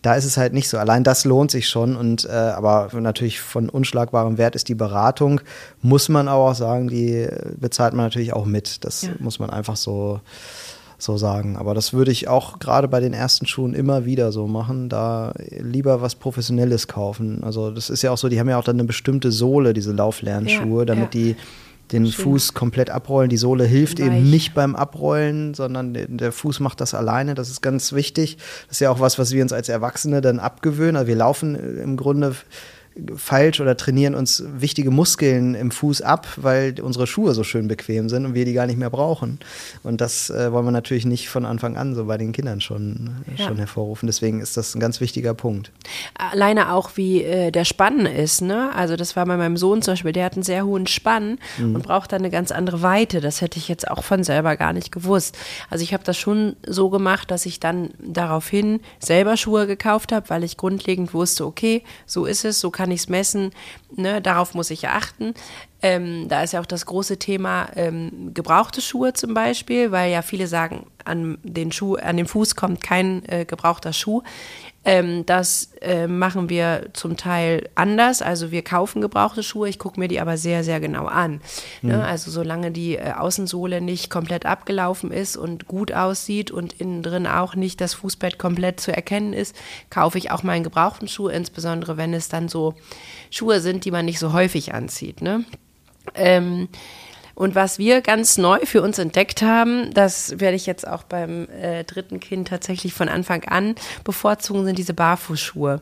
da 0.04 0.16
ist 0.16 0.24
es 0.24 0.38
halt 0.38 0.54
nicht 0.54 0.70
so. 0.70 0.77
Allein 0.77 1.04
das 1.04 1.25
lohnt 1.25 1.51
sich 1.51 1.68
schon. 1.68 1.98
Und 1.98 2.24
äh, 2.24 2.30
aber 2.32 2.89
natürlich 2.94 3.42
von 3.42 3.68
unschlagbarem 3.68 4.38
Wert 4.38 4.56
ist 4.56 4.70
die 4.70 4.75
Beratung, 4.75 5.42
muss 5.82 6.08
man 6.08 6.30
aber 6.30 6.51
auch 6.51 6.56
sagen, 6.56 6.88
die 6.88 7.27
bezahlt 7.60 7.94
man 7.94 8.06
natürlich 8.06 8.32
auch 8.32 8.46
mit. 8.46 8.86
Das 8.86 9.01
ja. 9.01 9.10
muss 9.20 9.39
man 9.39 9.50
einfach 9.50 9.75
so 9.75 10.22
so 10.98 11.18
sagen. 11.18 11.58
Aber 11.58 11.74
das 11.74 11.94
würde 11.94 12.12
ich 12.12 12.27
auch 12.27 12.60
gerade 12.60 12.88
bei 12.88 13.00
den 13.00 13.13
ersten 13.13 13.46
Schuhen 13.46 13.74
immer 13.74 14.06
wieder 14.06 14.32
so 14.32 14.48
machen, 14.48 14.89
da 14.89 15.34
lieber 15.60 16.01
was 16.01 16.16
Professionelles 16.16 16.88
kaufen. 16.88 17.44
Also 17.44 17.72
das 17.72 17.89
ist 17.89 18.01
ja 18.01 18.12
auch 18.12 18.18
so, 18.18 18.30
die 18.30 18.39
haben 18.39 18.50
ja 18.50 18.58
auch 18.58 18.63
dann 18.63 18.77
eine 18.77 18.86
bestimmte 18.86 19.32
Sohle, 19.32 19.74
diese 19.74 19.92
Lauflernschuhe, 19.92 20.82
ja, 20.82 20.86
damit 20.86 21.16
ja. 21.16 21.22
die 21.22 21.36
den 21.92 22.06
Schön. 22.08 22.24
Fuß 22.24 22.54
komplett 22.54 22.89
abrollen. 22.89 23.30
Die 23.30 23.38
Sohle 23.38 23.63
hilft 23.63 24.00
Weich. 24.00 24.08
eben 24.08 24.30
nicht 24.30 24.54
beim 24.54 24.75
Abrollen, 24.75 25.54
sondern 25.54 25.94
der 25.94 26.32
Fuß 26.32 26.60
macht 26.60 26.82
das 26.82 26.94
alleine. 26.94 27.34
Das 27.34 27.50
ist 27.50 27.62
ganz 27.62 27.94
wichtig. 27.94 28.38
Das 28.68 28.77
ist 28.77 28.80
ja 28.82 28.92
auch 28.92 29.00
was, 29.00 29.18
was 29.18 29.32
wir 29.32 29.42
uns 29.42 29.54
als 29.54 29.70
Erwachsene 29.70 30.22
dann 30.22 30.39
abgewöhnen. 30.39 30.98
Also 30.98 31.08
wir 31.08 31.16
laufen 31.16 31.56
im 31.56 31.96
Grunde 31.96 32.36
falsch 33.16 33.60
oder 33.60 33.77
trainieren 33.77 34.16
uns 34.16 34.44
wichtige 34.46 34.92
Muskeln 34.92 35.56
im 35.56 35.72
Fuß 35.72 36.01
ab, 36.01 36.27
weil 36.38 36.80
unsere 36.82 37.08
Schuhe 37.08 37.34
so 37.34 37.44
schön 37.44 37.68
bequem 37.68 38.10
sind 38.10 38.25
und 38.25 38.34
wir 38.34 38.46
die 38.46 38.54
gar 38.54 38.66
nicht 38.66 38.77
mehr 38.77 38.89
brauchen. 38.89 39.39
Und 39.84 40.01
das 40.01 40.30
äh, 40.30 40.51
wollen 40.51 40.66
wir 40.66 40.72
natürlich 40.72 41.06
nicht 41.06 41.30
von 41.30 41.46
Anfang 41.46 41.77
an 41.77 41.96
so 41.96 42.06
bei 42.06 42.18
den 42.18 42.32
Kindern 42.32 42.62
schon, 42.62 43.24
äh, 43.27 43.39
ja. 43.39 43.48
schon 43.48 43.58
hervorrufen. 43.58 44.08
Deswegen 44.08 44.42
ist 44.42 44.58
das 44.58 44.75
ein 44.75 44.80
ganz 44.80 45.01
wichtiger 45.01 45.34
Punkt. 45.34 45.72
Alleine 46.16 46.74
auch, 46.74 46.92
wie 46.96 47.24
äh, 47.24 47.51
der 47.51 47.66
Spann 47.66 48.06
ist. 48.06 48.42
Ne? 48.42 48.72
Also 48.75 48.96
das 48.96 49.16
war 49.16 49.25
bei 49.25 49.38
meinem 49.38 49.58
Sohn 49.58 49.82
zum 49.82 49.94
Beispiel, 49.94 50.13
der 50.13 50.25
hat 50.25 50.34
einen 50.34 50.44
sehr 50.44 50.66
hohen 50.66 50.88
Spann 50.88 51.38
mhm. 51.58 51.75
und 51.75 51.84
braucht 51.84 52.12
dann 52.12 52.22
eine 52.22 52.30
ganz 52.30 52.51
andere 52.51 52.82
Weite. 52.82 53.22
Das 53.22 53.42
hätte 53.42 53.60
ich 53.60 53.68
jetzt 53.68 53.89
auch 53.89 54.04
von 54.04 54.24
selber 54.24 54.56
gar 54.56 54.74
nicht 54.74 54.92
gewusst. 54.92 55.38
Also 55.70 55.84
ich 55.84 55.94
habe 55.94 56.04
das 56.04 56.18
schon 56.18 56.56
so 56.66 56.89
gemacht, 56.89 57.32
dass 57.32 57.46
ich 57.46 57.60
dann 57.60 57.89
daraufhin 58.00 58.80
selber 59.00 59.38
Schuhe 59.38 59.68
gekauft 59.68 60.12
habe, 60.12 60.30
weil 60.30 60.43
ich 60.43 60.58
grundlegend 60.58 61.13
wusste, 61.13 61.45
okay, 61.45 61.84
so 62.06 62.26
ist 62.26 62.45
es, 62.45 62.60
so 62.60 62.71
kann 62.71 62.87
kann 62.88 62.93
ich 62.93 63.02
es 63.02 63.10
messen, 63.10 63.52
ne, 63.97 64.21
darauf 64.21 64.54
muss 64.54 64.71
ich 64.71 64.88
achten. 64.88 65.34
Ähm, 65.82 66.30
da 66.30 66.41
ist 66.41 66.54
ja 66.54 66.62
auch 66.62 66.65
das 66.65 66.86
große 66.86 67.19
Thema 67.19 67.67
ähm, 67.76 68.32
gebrauchte 68.34 68.82
Schuhe 68.82 69.12
zum 69.12 69.34
Beispiel, 69.34 69.91
weil 69.91 70.10
ja 70.10 70.21
viele 70.21 70.47
sagen, 70.47 70.88
an 71.04 71.38
den 71.43 71.73
Schuh, 71.73 71.95
an 71.95 72.15
den 72.15 72.28
Fuß 72.28 72.56
kommt 72.56 72.82
kein 72.82 73.28
äh, 73.28 73.43
gebrauchter 73.43 73.91
Schuh. 73.91 74.23
Ähm, 74.88 75.26
das 75.26 75.73
äh, 75.82 76.08
machen 76.08 76.47
wir 76.47 76.88
zum 76.93 77.17
Teil 77.17 77.69
anders. 77.76 78.21
Also 78.21 78.52
wir 78.52 78.63
kaufen 78.63 79.02
gebrauchte 79.02 79.43
Schuhe, 79.43 79.67
ich 79.67 79.80
gucke 79.80 80.00
mir 80.00 80.08
die 80.08 80.21
aber 80.21 80.38
sehr, 80.38 80.63
sehr 80.63 80.80
genau 80.80 81.08
an. 81.08 81.34
Ne? 81.34 81.41
Mhm. 81.82 81.89
Ne? 81.89 82.06
Also 82.06 82.32
solange 82.32 82.71
die 82.71 82.95
äh, 82.95 83.12
Außensohle 83.12 83.82
nicht 83.82 84.10
komplett 84.10 84.45
abgelaufen 84.45 85.12
ist 85.12 85.36
und 85.36 85.67
gut 85.67 85.91
aussieht 85.91 86.52
und 86.52 86.71
innen 86.71 87.04
drin 87.04 87.28
auch 87.28 87.54
nicht 87.54 87.82
das 87.82 87.95
Fußbett 87.95 88.39
komplett 88.39 88.80
zu 88.80 88.95
erkennen 88.95 89.34
ist, 89.34 89.58
kaufe 89.89 90.17
ich 90.17 90.32
auch 90.32 90.43
meinen 90.43 90.63
gebrauchten 90.63 91.10
Schuh, 91.10 91.28
insbesondere 91.28 91.97
wenn 91.97 92.13
es 92.13 92.30
dann 92.30 92.47
so 92.47 92.73
Schuhe 93.30 93.60
sind, 93.60 93.84
die 93.84 93.91
man 93.91 94.06
nicht 94.06 94.19
so 94.19 94.32
häufig 94.32 94.73
anzieht. 94.73 95.21
Ne? 95.21 95.43
Ähm, 96.15 96.69
und 97.38 97.54
was 97.54 97.78
wir 97.78 98.02
ganz 98.02 98.39
neu 98.39 98.62
für 98.63 98.82
uns 98.82 98.97
entdeckt 98.97 99.43
haben, 99.43 99.93
das 99.93 100.39
werde 100.39 100.56
ich 100.56 100.65
jetzt 100.65 100.88
auch 100.88 101.04
beim 101.04 101.47
äh, 101.50 101.84
dritten 101.84 102.19
Kind 102.19 102.47
tatsächlich 102.47 102.95
von 102.95 103.10
Anfang 103.10 103.43
an 103.43 103.76
bevorzugen, 104.04 104.65
sind 104.65 104.80
diese 104.80 104.95
Barfußschuhe. 104.95 105.82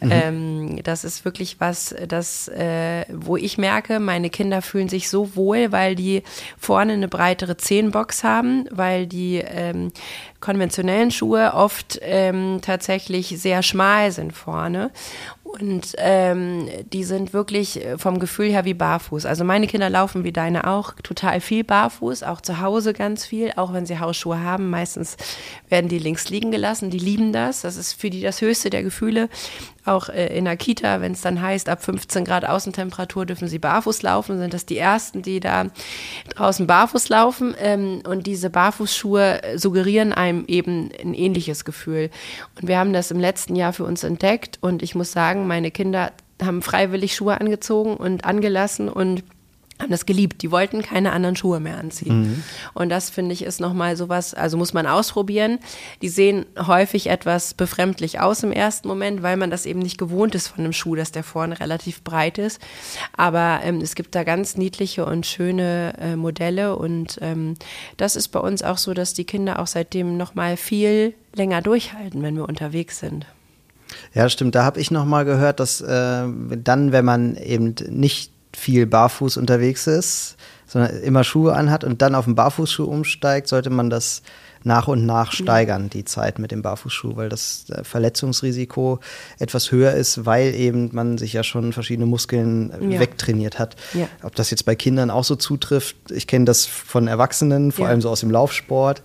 Mhm. 0.00 0.10
Ähm, 0.10 0.82
das 0.84 1.04
ist 1.04 1.26
wirklich 1.26 1.60
was, 1.60 1.94
das, 2.08 2.48
äh, 2.48 3.04
wo 3.12 3.36
ich 3.36 3.58
merke, 3.58 4.00
meine 4.00 4.30
Kinder 4.30 4.62
fühlen 4.62 4.88
sich 4.88 5.10
so 5.10 5.36
wohl, 5.36 5.70
weil 5.70 5.96
die 5.96 6.22
vorne 6.56 6.94
eine 6.94 7.08
breitere 7.08 7.58
Zehenbox 7.58 8.24
haben, 8.24 8.66
weil 8.70 9.06
die 9.06 9.36
ähm, 9.36 9.92
konventionellen 10.40 11.10
Schuhe 11.10 11.52
oft 11.52 11.98
ähm, 12.00 12.60
tatsächlich 12.62 13.28
sehr 13.38 13.62
schmal 13.62 14.12
sind 14.12 14.32
vorne. 14.32 14.90
Und 15.46 15.94
ähm, 15.98 16.68
die 16.92 17.04
sind 17.04 17.32
wirklich 17.32 17.82
äh, 17.82 17.98
vom 17.98 18.18
Gefühl 18.18 18.50
her 18.50 18.64
wie 18.64 18.74
barfuß. 18.74 19.26
Also 19.26 19.44
meine 19.44 19.66
Kinder 19.66 19.88
laufen 19.88 20.24
wie 20.24 20.32
deine 20.32 20.66
auch 20.66 20.94
total 21.02 21.40
viel 21.40 21.62
barfuß, 21.64 22.24
auch 22.24 22.40
zu 22.40 22.60
Hause 22.60 22.92
ganz 22.92 23.24
viel, 23.24 23.52
auch 23.56 23.72
wenn 23.72 23.86
sie 23.86 23.98
Hausschuhe 23.98 24.42
haben. 24.42 24.70
Meistens 24.70 25.16
werden 25.68 25.88
die 25.88 25.98
links 25.98 26.28
liegen 26.28 26.50
gelassen. 26.50 26.90
Die 26.90 26.98
lieben 26.98 27.32
das. 27.32 27.62
Das 27.62 27.76
ist 27.76 27.94
für 27.94 28.10
die 28.10 28.22
das 28.22 28.40
höchste 28.40 28.70
der 28.70 28.82
Gefühle 28.82 29.28
auch 29.86 30.08
äh, 30.08 30.36
in 30.36 30.44
der 30.44 30.56
Kita, 30.56 31.00
wenn 31.00 31.12
es 31.12 31.20
dann 31.20 31.40
heißt, 31.40 31.68
ab 31.68 31.82
15 31.82 32.24
Grad 32.24 32.44
Außentemperatur 32.44 33.26
dürfen 33.26 33.48
sie 33.48 33.58
barfuß 33.58 34.02
laufen, 34.02 34.38
sind 34.38 34.52
das 34.52 34.66
die 34.66 34.78
ersten, 34.78 35.22
die 35.22 35.40
da 35.40 35.66
draußen 36.34 36.66
barfuß 36.66 37.08
laufen. 37.08 37.54
Ähm, 37.60 38.02
und 38.06 38.26
diese 38.26 38.50
Barfußschuhe 38.50 39.40
suggerieren 39.56 40.12
einem 40.12 40.44
eben 40.46 40.90
ein 41.00 41.14
ähnliches 41.14 41.64
Gefühl. 41.64 42.10
Und 42.60 42.68
wir 42.68 42.78
haben 42.78 42.92
das 42.92 43.10
im 43.10 43.20
letzten 43.20 43.56
Jahr 43.56 43.72
für 43.72 43.84
uns 43.84 44.04
entdeckt 44.04 44.58
und 44.60 44.82
ich 44.82 44.94
muss 44.94 45.12
sagen, 45.12 45.45
meine 45.46 45.70
Kinder 45.70 46.12
haben 46.42 46.62
freiwillig 46.62 47.14
Schuhe 47.14 47.40
angezogen 47.40 47.96
und 47.96 48.24
angelassen 48.24 48.88
und 48.88 49.22
haben 49.80 49.90
das 49.90 50.06
geliebt. 50.06 50.42
Die 50.42 50.50
wollten 50.50 50.82
keine 50.82 51.12
anderen 51.12 51.36
Schuhe 51.36 51.60
mehr 51.60 51.78
anziehen. 51.78 52.20
Mhm. 52.20 52.42
Und 52.74 52.88
das 52.88 53.10
finde 53.10 53.34
ich 53.34 53.42
ist 53.42 53.60
nochmal 53.60 53.96
sowas, 53.96 54.32
also 54.32 54.56
muss 54.56 54.72
man 54.72 54.86
ausprobieren. 54.86 55.58
Die 56.02 56.08
sehen 56.08 56.46
häufig 56.58 57.08
etwas 57.08 57.54
befremdlich 57.54 58.20
aus 58.20 58.42
im 58.42 58.52
ersten 58.52 58.88
Moment, 58.88 59.22
weil 59.22 59.36
man 59.36 59.50
das 59.50 59.66
eben 59.66 59.80
nicht 59.80 59.98
gewohnt 59.98 60.34
ist 60.34 60.48
von 60.48 60.64
einem 60.64 60.72
Schuh, 60.72 60.94
dass 60.94 61.12
der 61.12 61.24
vorne 61.24 61.60
relativ 61.60 62.02
breit 62.02 62.38
ist. 62.38 62.60
Aber 63.16 63.60
ähm, 63.64 63.80
es 63.80 63.94
gibt 63.94 64.14
da 64.14 64.24
ganz 64.24 64.56
niedliche 64.56 65.04
und 65.04 65.26
schöne 65.26 65.94
äh, 66.00 66.16
Modelle 66.16 66.76
und 66.76 67.18
ähm, 67.20 67.54
das 67.96 68.16
ist 68.16 68.28
bei 68.28 68.40
uns 68.40 68.62
auch 68.62 68.78
so, 68.78 68.94
dass 68.94 69.12
die 69.12 69.24
Kinder 69.24 69.58
auch 69.58 69.66
seitdem 69.66 70.16
nochmal 70.16 70.56
viel 70.56 71.14
länger 71.34 71.60
durchhalten, 71.60 72.22
wenn 72.22 72.36
wir 72.36 72.48
unterwegs 72.48 72.98
sind. 72.98 73.26
Ja, 74.14 74.28
stimmt. 74.28 74.54
Da 74.54 74.64
habe 74.64 74.80
ich 74.80 74.90
nochmal 74.90 75.24
gehört, 75.24 75.60
dass 75.60 75.80
äh, 75.80 76.24
dann, 76.26 76.92
wenn 76.92 77.04
man 77.04 77.36
eben 77.36 77.74
nicht 77.88 78.32
viel 78.54 78.86
barfuß 78.86 79.36
unterwegs 79.36 79.86
ist, 79.86 80.36
sondern 80.66 80.98
immer 81.02 81.24
Schuhe 81.24 81.54
anhat 81.54 81.84
und 81.84 82.02
dann 82.02 82.14
auf 82.14 82.24
den 82.24 82.34
Barfußschuh 82.34 82.84
umsteigt, 82.84 83.48
sollte 83.48 83.70
man 83.70 83.90
das 83.90 84.22
nach 84.66 84.88
und 84.88 85.06
nach 85.06 85.30
steigern, 85.30 85.88
die 85.88 86.04
Zeit 86.04 86.40
mit 86.40 86.50
dem 86.50 86.60
Barfußschuh, 86.60 87.16
weil 87.16 87.28
das 87.28 87.66
Verletzungsrisiko 87.82 88.98
etwas 89.38 89.70
höher 89.70 89.92
ist, 89.92 90.26
weil 90.26 90.54
eben 90.54 90.90
man 90.92 91.18
sich 91.18 91.32
ja 91.32 91.44
schon 91.44 91.72
verschiedene 91.72 92.06
Muskeln 92.06 92.72
ja. 92.90 92.98
wegtrainiert 92.98 93.60
hat. 93.60 93.76
Ja. 93.94 94.08
Ob 94.24 94.34
das 94.34 94.50
jetzt 94.50 94.64
bei 94.64 94.74
Kindern 94.74 95.10
auch 95.10 95.22
so 95.22 95.36
zutrifft, 95.36 95.96
ich 96.10 96.26
kenne 96.26 96.46
das 96.46 96.66
von 96.66 97.06
Erwachsenen, 97.06 97.70
vor 97.70 97.84
ja. 97.84 97.90
allem 97.90 98.00
so 98.00 98.10
aus 98.10 98.20
dem 98.20 98.30
Laufsport. 98.32 99.02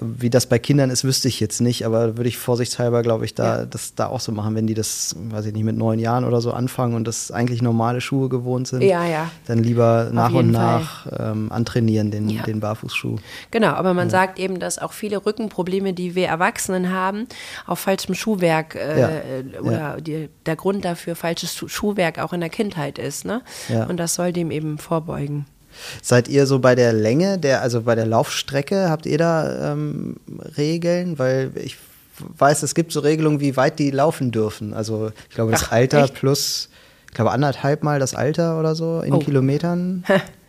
Wie 0.00 0.30
das 0.30 0.46
bei 0.46 0.58
Kindern 0.58 0.88
ist, 0.88 1.04
wüsste 1.04 1.28
ich 1.28 1.40
jetzt 1.40 1.60
nicht, 1.60 1.84
aber 1.84 2.16
würde 2.16 2.28
ich 2.28 2.38
vorsichtshalber, 2.38 3.02
glaube 3.02 3.26
ich, 3.26 3.34
da 3.34 3.66
das 3.66 3.94
da 3.94 4.06
auch 4.06 4.20
so 4.20 4.32
machen, 4.32 4.54
wenn 4.54 4.66
die 4.66 4.74
das, 4.74 5.14
weiß 5.18 5.44
ich 5.44 5.52
nicht, 5.52 5.64
mit 5.64 5.76
neun 5.76 5.98
Jahren 5.98 6.24
oder 6.24 6.40
so 6.40 6.52
anfangen 6.52 6.94
und 6.94 7.06
das 7.06 7.30
eigentlich 7.30 7.60
normale 7.60 8.00
Schuhe 8.00 8.30
gewohnt 8.30 8.66
sind, 8.66 8.82
dann 9.46 9.62
lieber 9.62 10.08
nach 10.10 10.32
und 10.32 10.50
nach 10.50 11.06
ähm, 11.18 11.52
antrainieren, 11.52 12.10
den, 12.10 12.42
den 12.46 12.60
Barfußschuh. 12.60 13.16
Genau, 13.50 13.72
aber 13.72 13.92
man 13.92 14.08
sagt 14.08 14.38
eben, 14.38 14.58
dass 14.58 14.78
auch 14.78 14.92
viele 15.02 15.26
Rückenprobleme, 15.26 15.94
die 15.94 16.14
wir 16.14 16.28
Erwachsenen 16.28 16.92
haben, 16.92 17.26
auf 17.66 17.80
falschem 17.80 18.14
Schuhwerk 18.14 18.76
äh, 18.76 19.00
ja. 19.00 19.60
oder 19.60 20.00
die, 20.00 20.28
der 20.46 20.54
Grund 20.54 20.84
dafür 20.84 21.16
falsches 21.16 21.56
Schuhwerk 21.66 22.20
auch 22.20 22.32
in 22.32 22.38
der 22.38 22.50
Kindheit 22.50 23.00
ist. 23.00 23.24
Ne? 23.24 23.42
Und 23.88 23.96
das 23.96 24.14
soll 24.14 24.32
dem 24.32 24.52
eben 24.52 24.78
vorbeugen. 24.78 25.46
Seid 26.02 26.28
ihr 26.28 26.46
so 26.46 26.60
bei 26.60 26.76
der 26.76 26.92
Länge, 26.92 27.36
der, 27.38 27.62
also 27.62 27.82
bei 27.82 27.96
der 27.96 28.06
Laufstrecke, 28.06 28.90
habt 28.90 29.06
ihr 29.06 29.18
da 29.18 29.72
ähm, 29.72 30.18
Regeln? 30.56 31.18
Weil 31.18 31.50
ich 31.56 31.78
weiß, 32.38 32.62
es 32.62 32.76
gibt 32.76 32.92
so 32.92 33.00
Regelungen, 33.00 33.40
wie 33.40 33.56
weit 33.56 33.80
die 33.80 33.90
laufen 33.90 34.30
dürfen. 34.30 34.72
Also 34.72 35.10
ich 35.28 35.34
glaube, 35.34 35.50
das 35.50 35.64
Ach, 35.64 35.72
Alter 35.72 36.04
echt? 36.04 36.14
plus, 36.14 36.68
ich 37.08 37.14
glaube, 37.14 37.32
anderthalb 37.32 37.82
Mal 37.82 37.98
das 37.98 38.14
Alter 38.14 38.60
oder 38.60 38.76
so 38.76 39.00
in 39.00 39.14
oh. 39.14 39.18
Kilometern. 39.18 40.04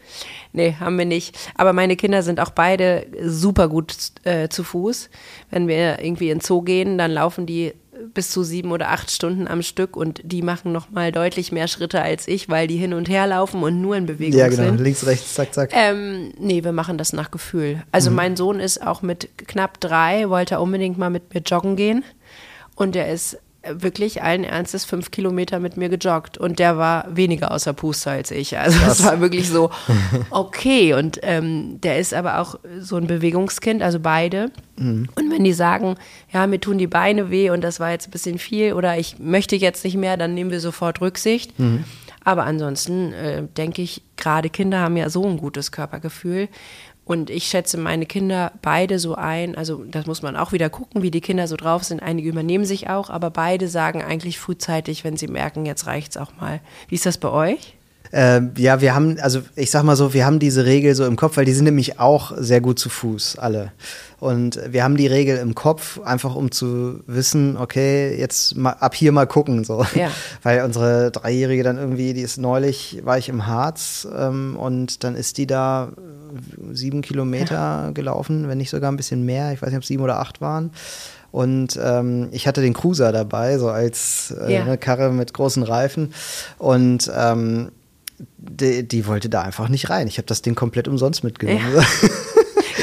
nee, 0.53 0.75
haben 0.79 0.97
wir 0.97 1.05
nicht. 1.05 1.37
Aber 1.55 1.73
meine 1.73 1.95
Kinder 1.95 2.23
sind 2.23 2.39
auch 2.39 2.51
beide 2.51 3.05
super 3.21 3.67
gut 3.67 3.95
äh, 4.23 4.49
zu 4.49 4.63
Fuß. 4.63 5.09
Wenn 5.49 5.67
wir 5.67 5.99
irgendwie 5.99 6.29
in 6.29 6.39
den 6.39 6.43
Zoo 6.43 6.61
gehen, 6.61 6.97
dann 6.97 7.11
laufen 7.11 7.45
die 7.45 7.73
bis 8.13 8.31
zu 8.31 8.43
sieben 8.43 8.71
oder 8.71 8.89
acht 8.89 9.11
Stunden 9.11 9.47
am 9.47 9.61
Stück 9.61 9.95
und 9.95 10.21
die 10.23 10.41
machen 10.41 10.71
noch 10.71 10.89
mal 10.89 11.11
deutlich 11.11 11.51
mehr 11.51 11.67
Schritte 11.67 12.01
als 12.01 12.27
ich, 12.27 12.49
weil 12.49 12.67
die 12.67 12.77
hin 12.77 12.93
und 12.93 13.07
her 13.07 13.27
laufen 13.27 13.63
und 13.63 13.81
nur 13.81 13.95
in 13.95 14.05
Bewegung 14.05 14.31
sind. 14.31 14.39
Ja, 14.39 14.47
genau, 14.47 14.63
sind. 14.63 14.81
links, 14.81 15.05
rechts, 15.05 15.33
zack, 15.33 15.53
zack. 15.53 15.71
Ähm, 15.73 16.33
nee, 16.39 16.63
wir 16.63 16.71
machen 16.71 16.97
das 16.97 17.13
nach 17.13 17.31
Gefühl. 17.31 17.83
Also 17.91 18.09
mhm. 18.09 18.15
mein 18.15 18.35
Sohn 18.35 18.59
ist 18.59 18.85
auch 18.85 19.01
mit 19.01 19.29
knapp 19.37 19.79
drei, 19.79 20.29
wollte 20.29 20.59
unbedingt 20.59 20.97
mal 20.97 21.09
mit 21.09 21.33
mir 21.33 21.41
joggen 21.41 21.75
gehen 21.75 22.03
und 22.75 22.95
er 22.95 23.11
ist 23.11 23.37
wirklich 23.67 24.21
allen 24.21 24.43
Ernstes 24.43 24.83
fünf 24.85 25.11
Kilometer 25.11 25.59
mit 25.59 25.77
mir 25.77 25.89
gejoggt 25.89 26.37
und 26.37 26.59
der 26.59 26.77
war 26.77 27.05
weniger 27.15 27.51
außer 27.51 27.73
Puste 27.73 28.11
als 28.11 28.31
ich. 28.31 28.57
Also 28.57 28.77
es 28.85 29.03
war 29.03 29.21
wirklich 29.21 29.49
so 29.49 29.71
okay 30.29 30.93
und 30.93 31.19
ähm, 31.23 31.79
der 31.81 31.99
ist 31.99 32.13
aber 32.13 32.39
auch 32.39 32.59
so 32.79 32.97
ein 32.97 33.07
Bewegungskind, 33.07 33.81
also 33.81 33.99
beide. 33.99 34.51
Mhm. 34.75 35.07
Und 35.15 35.31
wenn 35.31 35.43
die 35.43 35.53
sagen, 35.53 35.95
ja, 36.31 36.45
mir 36.47 36.59
tun 36.59 36.77
die 36.77 36.87
Beine 36.87 37.29
weh 37.29 37.49
und 37.49 37.61
das 37.61 37.79
war 37.79 37.91
jetzt 37.91 38.07
ein 38.07 38.11
bisschen 38.11 38.37
viel 38.37 38.73
oder 38.73 38.97
ich 38.97 39.19
möchte 39.19 39.55
jetzt 39.55 39.85
nicht 39.85 39.97
mehr, 39.97 40.17
dann 40.17 40.33
nehmen 40.33 40.51
wir 40.51 40.59
sofort 40.59 40.99
Rücksicht. 40.99 41.57
Mhm. 41.57 41.85
Aber 42.25 42.45
ansonsten 42.45 43.13
äh, 43.13 43.43
denke 43.57 43.81
ich, 43.81 44.01
gerade 44.17 44.49
Kinder 44.49 44.79
haben 44.79 44.97
ja 44.97 45.09
so 45.09 45.25
ein 45.25 45.37
gutes 45.37 45.71
Körpergefühl 45.71 46.47
und 47.05 47.29
ich 47.29 47.45
schätze 47.45 47.77
meine 47.77 48.05
Kinder 48.05 48.53
beide 48.61 48.97
so 48.97 49.15
ein, 49.15 49.55
also 49.55 49.83
das 49.83 50.05
muss 50.05 50.21
man 50.21 50.37
auch 50.37 50.53
wieder 50.53 50.69
gucken, 50.69 51.01
wie 51.01 51.11
die 51.11 51.21
Kinder 51.21 51.47
so 51.47 51.57
drauf 51.57 51.83
sind. 51.83 52.01
Einige 52.01 52.29
übernehmen 52.29 52.65
sich 52.65 52.89
auch, 52.89 53.09
aber 53.09 53.29
beide 53.29 53.67
sagen 53.67 54.01
eigentlich 54.01 54.39
frühzeitig, 54.39 55.03
wenn 55.03 55.17
sie 55.17 55.27
merken, 55.27 55.65
jetzt 55.65 55.85
reicht's 55.85 56.17
auch 56.17 56.35
mal. 56.39 56.61
Wie 56.87 56.95
ist 56.95 57.05
das 57.05 57.17
bei 57.17 57.29
euch? 57.29 57.75
Äh, 58.13 58.41
ja, 58.57 58.79
wir 58.79 58.93
haben, 58.93 59.19
also 59.21 59.41
ich 59.55 59.71
sag 59.71 59.81
mal 59.81 59.95
so, 59.95 60.13
wir 60.13 60.23
haben 60.23 60.37
diese 60.37 60.65
Regel 60.65 60.93
so 60.93 61.03
im 61.03 61.15
Kopf, 61.15 61.35
weil 61.35 61.45
die 61.45 61.53
sind 61.53 61.65
nämlich 61.65 61.99
auch 61.99 62.31
sehr 62.37 62.61
gut 62.61 62.77
zu 62.77 62.89
Fuß, 62.89 63.39
alle. 63.39 63.71
Und 64.19 64.59
wir 64.69 64.83
haben 64.83 64.97
die 64.97 65.07
Regel 65.07 65.37
im 65.37 65.55
Kopf, 65.55 65.99
einfach 65.99 66.35
um 66.35 66.51
zu 66.51 66.99
wissen, 67.07 67.57
okay, 67.57 68.15
jetzt 68.15 68.55
mal, 68.55 68.73
ab 68.73 68.93
hier 68.93 69.11
mal 69.11 69.25
gucken. 69.25 69.63
So. 69.63 69.83
Ja. 69.95 70.11
Weil 70.43 70.63
unsere 70.63 71.09
Dreijährige 71.09 71.63
dann 71.63 71.77
irgendwie, 71.77 72.13
die 72.13 72.21
ist 72.21 72.37
neulich, 72.37 73.01
war 73.03 73.17
ich 73.17 73.29
im 73.29 73.47
Harz 73.47 74.07
ähm, 74.15 74.55
und 74.57 75.03
dann 75.03 75.15
ist 75.15 75.39
die 75.39 75.47
da 75.47 75.89
sieben 76.71 77.01
Kilometer 77.01 77.55
ja. 77.55 77.89
gelaufen, 77.89 78.47
wenn 78.47 78.59
nicht 78.59 78.69
sogar 78.69 78.91
ein 78.91 78.97
bisschen 78.97 79.25
mehr. 79.25 79.51
Ich 79.53 79.61
weiß 79.61 79.69
nicht, 79.69 79.77
ob 79.77 79.83
es 79.83 79.87
sieben 79.87 80.03
oder 80.03 80.19
acht 80.19 80.39
waren. 80.39 80.71
Und 81.31 81.79
ähm, 81.83 82.29
ich 82.31 82.47
hatte 82.47 82.61
den 82.61 82.75
Cruiser 82.75 83.11
dabei, 83.11 83.57
so 83.57 83.69
als 83.69 84.33
äh, 84.39 84.53
ja. 84.53 84.61
eine 84.61 84.77
Karre 84.77 85.11
mit 85.11 85.33
großen 85.33 85.63
Reifen. 85.63 86.13
Und 86.59 87.11
ähm, 87.13 87.71
die, 88.37 88.87
die, 88.87 89.07
wollte 89.07 89.29
da 89.29 89.41
einfach 89.41 89.69
nicht 89.69 89.89
rein. 89.89 90.07
Ich 90.07 90.17
habe 90.17 90.27
das 90.27 90.41
Ding 90.41 90.55
komplett 90.55 90.87
umsonst 90.87 91.23
mitgenommen. 91.23 91.61
Ja. 91.75 91.83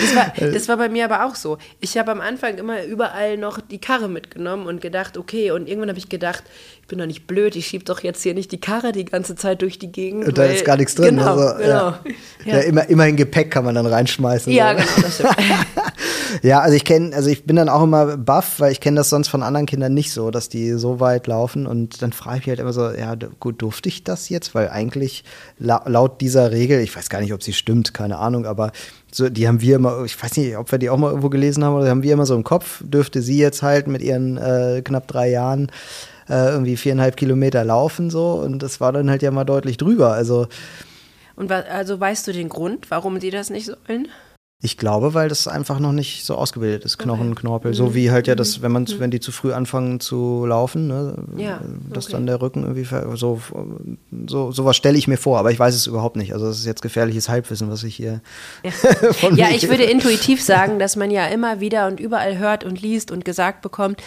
Das 0.00 0.14
war, 0.14 0.50
das 0.50 0.68
war 0.68 0.76
bei 0.76 0.88
mir 0.88 1.05
aber 1.05 1.26
auch 1.26 1.35
so. 1.35 1.59
Ich 1.81 1.98
habe 1.98 2.11
am 2.11 2.20
Anfang 2.20 2.59
immer 2.59 2.85
überall 2.85 3.37
noch 3.37 3.61
die 3.61 3.79
Karre 3.79 4.09
mitgenommen 4.09 4.66
und 4.66 4.81
gedacht, 4.81 5.16
okay, 5.16 5.50
und 5.50 5.68
irgendwann 5.68 5.90
habe 5.90 5.98
ich 5.98 6.09
gedacht, 6.09 6.44
ich 6.81 6.88
bin 6.88 6.98
doch 6.98 7.07
nicht 7.07 7.26
blöd, 7.26 7.57
ich 7.57 7.66
schiebe 7.66 7.85
doch 7.85 8.00
jetzt 8.00 8.22
hier 8.22 8.35
nicht 8.35 8.53
die 8.53 8.61
Karre 8.61 8.92
die 8.92 9.05
ganze 9.05 9.37
Zeit 9.37 9.62
durch 9.62 9.79
die 9.79 9.92
Gegend. 9.92 10.26
Und 10.26 10.38
da 10.38 10.44
ist 10.44 10.64
gar 10.64 10.76
nichts 10.76 10.94
drin. 10.94 11.16
Genau, 11.16 11.37
also, 11.37 11.59
genau. 11.59 11.68
Ja. 11.68 12.00
Ja. 12.44 12.57
ja. 12.57 12.61
immer, 12.61 12.88
immerhin 12.88 13.16
Gepäck 13.16 13.50
kann 13.50 13.64
man 13.64 13.74
dann 13.74 13.87
reinschmeißen. 13.87 14.53
Ja, 14.53 14.79
so. 14.79 14.85
genau, 14.85 15.03
das 15.03 15.14
stimmt. 15.14 15.37
ja, 16.43 16.61
also 16.61 16.77
ich 16.77 16.85
kenne, 16.85 17.14
also 17.14 17.29
ich 17.29 17.45
bin 17.45 17.57
dann 17.57 17.69
auch 17.69 17.83
immer 17.83 18.16
baff, 18.16 18.61
weil 18.61 18.73
ich 18.73 18.81
kenne 18.81 18.97
das 18.97 19.11
sonst 19.11 19.29
von 19.29 19.43
anderen 19.43 19.66
Kindern 19.66 19.95
nicht 19.95 20.12
so, 20.12 20.31
dass 20.31 20.49
die 20.49 20.73
so 20.73 21.01
weit 21.01 21.27
laufen 21.27 21.66
und 21.66 22.03
dann 22.03 22.12
frage 22.12 22.38
ich 22.38 22.47
mich 22.47 22.51
halt 22.51 22.61
immer 22.61 22.73
so, 22.73 22.90
ja, 22.90 23.14
gut, 23.38 23.62
durfte 23.62 23.88
ich 23.88 24.05
das 24.05 24.29
jetzt? 24.29 24.55
Weil 24.55 24.69
eigentlich 24.69 25.25
laut 25.59 26.21
dieser 26.21 26.51
Regel, 26.51 26.81
ich 26.81 26.95
weiß 26.95 27.09
gar 27.09 27.21
nicht, 27.21 27.33
ob 27.33 27.43
sie 27.43 27.53
stimmt, 27.53 27.95
keine 27.95 28.19
Ahnung, 28.19 28.47
aber 28.47 28.73
so, 29.12 29.29
die 29.29 29.49
haben 29.49 29.61
wir 29.61 29.77
immer, 29.77 30.05
ich 30.05 30.23
weiß 30.23 30.37
nicht, 30.37 30.57
ob 30.57 30.71
wir 30.71 30.79
die 30.79 30.90
auch 30.90 30.97
mal 30.97 31.09
irgendwo 31.09 31.31
gelesen 31.31 31.64
haben, 31.64 31.75
oder 31.75 31.88
haben 31.88 32.03
wir 32.03 32.12
immer 32.12 32.27
so 32.27 32.35
im 32.35 32.45
Kopf, 32.45 32.83
dürfte 32.85 33.23
sie 33.23 33.38
jetzt 33.38 33.62
halt 33.62 33.88
mit 33.88 34.03
ihren 34.03 34.37
äh, 34.37 34.83
knapp 34.85 35.09
drei 35.09 35.31
Jahren 35.31 35.71
äh, 36.29 36.51
irgendwie 36.51 36.77
viereinhalb 36.77 37.16
Kilometer 37.16 37.64
laufen 37.64 38.09
so 38.09 38.35
und 38.35 38.62
das 38.62 38.81
war 38.81 38.93
dann 38.93 39.11
halt 39.11 39.23
ja 39.23 39.31
mal 39.31 39.45
deutlich 39.45 39.77
drüber. 39.77 40.12
Also 40.12 40.47
und 41.37 41.51
also 41.51 41.99
weißt 41.99 42.29
du 42.29 42.33
den 42.33 42.49
Grund, 42.51 42.90
warum 42.90 43.19
die 43.19 43.31
das 43.31 43.51
nicht 43.51 43.66
sollen? 43.66 44.09
Ich 44.62 44.77
glaube, 44.77 45.14
weil 45.14 45.31
das 45.31 45.49
einfach 45.49 45.79
noch 45.79 45.92
nicht 45.92 46.27
so 46.27 46.35
ausgebildet 46.35 46.85
ist, 46.85 46.99
Knochen, 46.99 47.33
okay. 47.33 47.40
Knorpel. 47.40 47.73
So 47.73 47.87
mhm. 47.87 47.94
wie 47.94 48.11
halt 48.11 48.27
ja 48.27 48.35
das, 48.35 48.59
mhm. 48.59 48.62
wenn 48.62 48.73
man, 48.73 48.83
mhm. 48.83 48.99
wenn 48.99 49.11
die 49.11 49.20
zu 49.20 49.33
früh 49.33 49.55
anfangen 49.55 50.01
zu 50.01 50.44
laufen, 50.44 50.87
ne, 50.87 51.14
ja, 51.38 51.62
dass 51.88 52.07
okay. 52.07 52.12
dann 52.12 52.27
der 52.27 52.42
Rücken 52.42 52.64
irgendwie 52.64 52.87
so, 53.16 53.40
so 54.27 54.53
sowas 54.53 54.77
stelle 54.77 54.99
ich 54.99 55.09
mir 55.09 55.16
vor, 55.16 55.38
aber 55.38 55.51
ich 55.51 55.59
weiß 55.59 55.75
es 55.75 55.87
überhaupt 55.87 56.16
nicht. 56.16 56.35
Also 56.35 56.46
das 56.46 56.59
ist 56.59 56.66
jetzt 56.66 56.83
gefährliches 56.83 57.31
Halbwissen, 57.31 57.70
was 57.70 57.85
ich 57.85 57.96
hier. 57.96 58.20
Ja, 58.62 58.70
ja 59.35 59.49
ich 59.49 59.66
würde 59.66 59.85
intuitiv 59.85 60.42
sagen, 60.42 60.79
dass 60.79 60.94
man 60.94 61.11
ja 61.11 61.27
immer 61.29 61.61
wieder 61.61 61.87
und 61.87 61.99
überall 61.99 62.37
hört 62.37 62.62
und 62.62 62.83
liest 62.83 63.11
und 63.11 63.25
gesagt 63.25 63.62
bekommt, 63.62 64.03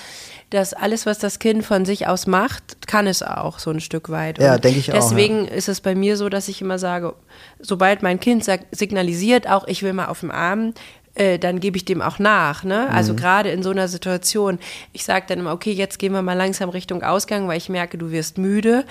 dass 0.54 0.74
alles, 0.74 1.06
was 1.06 1.20
das 1.20 1.39
Kind 1.39 1.66
von 1.66 1.86
sich 1.86 2.08
aus 2.08 2.28
macht, 2.28 2.88
kann 2.88 3.08
es 3.08 3.24
auch 3.24 3.60
so 3.60 3.72
ein 3.72 3.80
Stück 3.80 4.10
weit. 4.10 4.39
Und 4.39 4.46
ja, 4.46 4.58
denke 4.58 4.80
ich 4.80 4.86
deswegen 4.86 5.04
auch. 5.04 5.10
Deswegen 5.10 5.46
ja. 5.46 5.52
ist 5.52 5.68
es 5.68 5.82
bei 5.82 5.96
mir 5.96 6.16
so, 6.18 6.30
dass 6.30 6.48
ich 6.48 6.62
immer 6.62 6.78
sage, 6.78 7.16
sobald 7.60 8.04
mein 8.04 8.20
Kind 8.20 8.46
signalisiert, 8.72 9.50
auch 9.50 9.68
ich 9.68 9.82
will 9.84 9.94
mal 9.94 10.08
auf 10.08 10.20
dem 10.20 10.32
Arm, 10.32 10.74
äh, 11.15 11.38
dann 11.38 11.60
gebe 11.60 11.78
ich 11.78 11.86
dem 11.86 12.02
auch 12.02 12.19
nach. 12.19 12.63
Ne? 12.63 12.89
Also 12.89 13.13
mhm. 13.13 13.17
gerade 13.17 13.49
in 13.52 13.63
so 13.63 13.69
einer 13.69 13.88
Situation, 13.88 14.60
ich 14.93 15.04
sage 15.04 15.26
dann 15.28 15.39
immer, 15.39 15.54
okay, 15.54 15.71
jetzt 15.71 15.99
gehen 15.99 16.13
wir 16.13 16.21
mal 16.21 16.34
langsam 16.34 16.69
Richtung 16.69 17.04
Ausgang, 17.04 17.47
weil 17.47 17.58
ich 17.58 17.69
merke, 17.69 17.97
du 17.97 18.12
wirst 18.12 18.38
müde. 18.38 18.86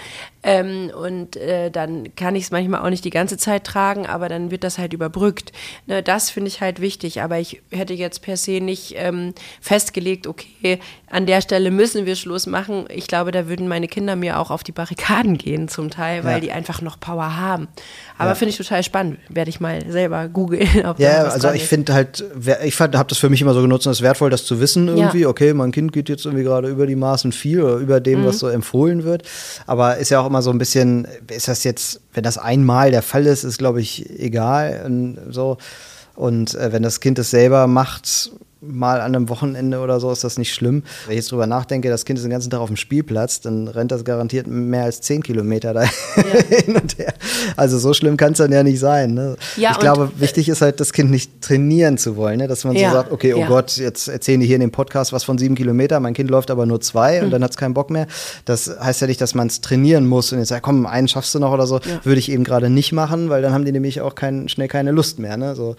Ähm, 0.45 0.91
und 0.97 1.37
äh, 1.37 1.71
dann 1.71 2.15
kann 2.17 2.35
ich 2.35 2.45
es 2.45 2.51
manchmal 2.51 2.83
auch 2.83 2.91
nicht 2.91 3.05
die 3.05 3.11
ganze 3.11 3.37
Zeit 3.37 3.65
tragen, 3.65 4.07
aber 4.07 4.29
dann 4.29 4.51
wird 4.51 4.65
das 4.65 4.79
halt 4.79 4.93
überbrückt. 4.93 5.53
Ne? 5.87 6.03
Das 6.03 6.31
finde 6.31 6.49
ich 6.49 6.61
halt 6.61 6.81
wichtig. 6.81 7.23
Aber 7.23 7.39
ich 7.39 7.63
hätte 7.71 7.95
jetzt 7.95 8.23
per 8.23 8.37
se 8.37 8.61
nicht 8.61 8.95
ähm, 8.97 9.35
festgelegt, 9.61 10.27
okay, 10.27 10.79
an 11.09 11.27
der 11.27 11.41
Stelle 11.43 11.71
müssen 11.71 12.07
wir 12.07 12.17
Schluss 12.17 12.47
machen. 12.47 12.87
Ich 12.89 13.07
glaube, 13.07 13.33
da 13.33 13.49
würden 13.49 13.69
meine 13.69 13.87
Kinder 13.87 14.17
mir 14.17 14.39
auch 14.39 14.51
auf 14.51 14.63
die 14.63 14.73
Barrikaden 14.73 15.39
gehen 15.39 15.69
zum 15.69 15.91
Teil, 15.91 16.25
weil 16.25 16.35
ja. 16.35 16.41
die 16.41 16.53
einfach 16.53 16.81
noch 16.83 16.99
Power 16.99 17.37
haben. 17.37 17.69
Aber 18.17 18.31
ja. 18.31 18.35
finde 18.35 18.51
ich 18.51 18.57
total 18.57 18.83
spannend. 18.83 19.19
Werde 19.29 19.51
ich 19.51 19.61
mal 19.61 19.85
selber 19.91 20.29
googeln. 20.29 20.69
Ja, 20.99 21.25
also 21.25 21.51
ich 21.53 21.65
finde 21.65 21.95
halt, 21.95 22.12
ich 22.65 22.81
habe 22.81 23.07
das 23.09 23.19
für 23.19 23.31
mich 23.31 23.41
immer 23.41 23.55
so 23.55 23.63
genutzt 23.63 23.87
und 23.87 23.93
es 23.93 23.99
ist 23.99 24.03
wertvoll, 24.03 24.31
das 24.31 24.45
zu 24.45 24.61
wissen 24.61 24.89
irgendwie. 24.89 25.21
Ja. 25.21 25.29
Okay, 25.29 25.55
mein 25.55 25.73
Kind 25.73 25.93
geht 25.93 26.09
jetzt 26.09 26.25
irgendwie 26.25 26.45
gerade 26.45 26.69
über 26.69 26.87
die 26.87 26.97
Maßen 26.97 27.33
viel 27.33 27.63
oder 27.63 27.77
über 27.77 28.01
dem, 28.01 28.23
mhm. 28.23 28.27
was 28.27 28.39
so 28.39 28.49
empfohlen 28.49 29.05
wird. 29.05 29.23
Aber 29.67 29.97
ist 29.97 30.11
ja 30.11 30.21
auch 30.21 30.27
immer 30.27 30.43
so 30.43 30.51
ein 30.51 30.59
bisschen, 30.59 31.07
ist 31.29 31.49
das 31.49 31.65
jetzt, 31.65 32.01
wenn 32.15 32.25
das 32.25 32.39
einmal 32.39 32.91
der 32.91 33.03
Fall 33.03 33.27
ist, 33.27 33.45
ist 33.45 33.59
glaube 33.59 33.81
ich 33.81 34.09
egal. 34.19 34.83
Und 34.85 35.19
so. 35.31 35.59
Und 36.15 36.55
äh, 36.55 36.73
wenn 36.73 36.83
das 36.83 37.01
Kind 37.01 37.19
es 37.19 37.31
selber 37.31 37.67
macht, 37.67 38.33
mal 38.63 39.01
an 39.01 39.15
einem 39.15 39.29
Wochenende 39.29 39.81
oder 39.81 39.99
so 39.99 40.11
ist 40.13 40.23
das 40.23 40.39
nicht 40.39 40.55
schlimm. 40.55 40.85
Wenn 41.07 41.13
ich 41.13 41.17
jetzt 41.17 41.33
drüber 41.33 41.47
nachdenke, 41.47 41.89
das 41.89 42.05
Kind 42.05 42.19
ist 42.19 42.25
den 42.25 42.31
ganzen 42.31 42.51
Tag 42.51 42.61
auf 42.61 42.69
dem 42.69 42.77
Spielplatz, 42.77 43.41
dann 43.41 43.67
rennt 43.69 43.91
das 43.91 44.05
garantiert 44.05 44.47
mehr 44.47 44.85
als 44.85 45.01
zehn 45.01 45.23
Kilometer 45.23 45.75
da 45.75 45.83
ja. 45.83 45.91
hin 46.49 46.77
und 46.77 46.97
her. 46.97 47.15
Also 47.57 47.79
so 47.79 47.93
schlimm 47.93 48.17
kann 48.17 48.33
es 48.33 48.39
dann 48.39 48.53
ja 48.53 48.63
nicht 48.63 48.79
sein. 48.79 49.15
Ne? 49.15 49.37
Ja, 49.57 49.73
ich 49.73 49.79
glaube, 49.79 50.13
wichtig 50.17 50.49
ist 50.49 50.63
halt, 50.63 50.81
das 50.81 50.93
Kind 50.93 51.11
nicht 51.11 51.43
trainieren 51.43 51.99
zu 51.99 52.17
wollen, 52.17 52.39
ne? 52.39 52.49
dass 52.49 52.65
man 52.65 52.77
ja, 52.77 52.91
so 52.91 52.97
sagt, 52.97 53.13
okay, 53.13 53.35
oh. 53.35 53.45
Gott, 53.47 53.77
jetzt 53.77 54.09
erzählen 54.09 54.41
die 54.41 54.47
hier 54.47 54.57
in 54.57 54.61
dem 54.61 54.71
Podcast 54.71 55.13
was 55.13 55.25
von 55.25 55.39
sieben 55.39 55.55
Kilometer, 55.55 55.99
mein 55.99 56.15
Kind 56.15 56.31
läuft 56.31 56.51
aber 56.51 56.67
nur 56.67 56.81
zwei 56.81 57.19
mhm. 57.19 57.27
und 57.27 57.31
dann 57.33 57.43
hat 57.43 57.51
es 57.51 57.57
keinen 57.57 57.75
Bock 57.75 57.91
mehr. 57.91 58.07
Das 58.45 58.71
heißt 58.81 59.01
ja 59.01 59.07
nicht, 59.09 59.21
dass 59.21 59.35
man 59.35 59.49
es 59.49 59.61
trainieren 59.61 60.07
muss 60.07 60.33
und 60.33 60.39
jetzt 60.39 60.49
sagt, 60.49 60.63
komm, 60.63 60.87
einen 60.87 61.09
schaffst 61.09 61.35
du 61.35 61.39
noch 61.41 61.53
oder 61.53 61.67
so. 61.67 61.81
Würde 62.05 62.19
ich 62.19 62.31
eben 62.31 62.45
gerade 62.45 62.71
nicht 62.71 62.93
machen, 62.93 63.29
weil 63.29 63.43
dann 63.43 63.53
haben 63.53 63.65
die 63.65 63.73
nämlich 63.73 64.01
auch 64.01 64.15
kein, 64.15 64.49
schnell 64.49 64.69
keine 64.69 64.93
Lust 64.93 65.19
mehr. 65.19 65.37
Ne? 65.37 65.55
So, 65.55 65.77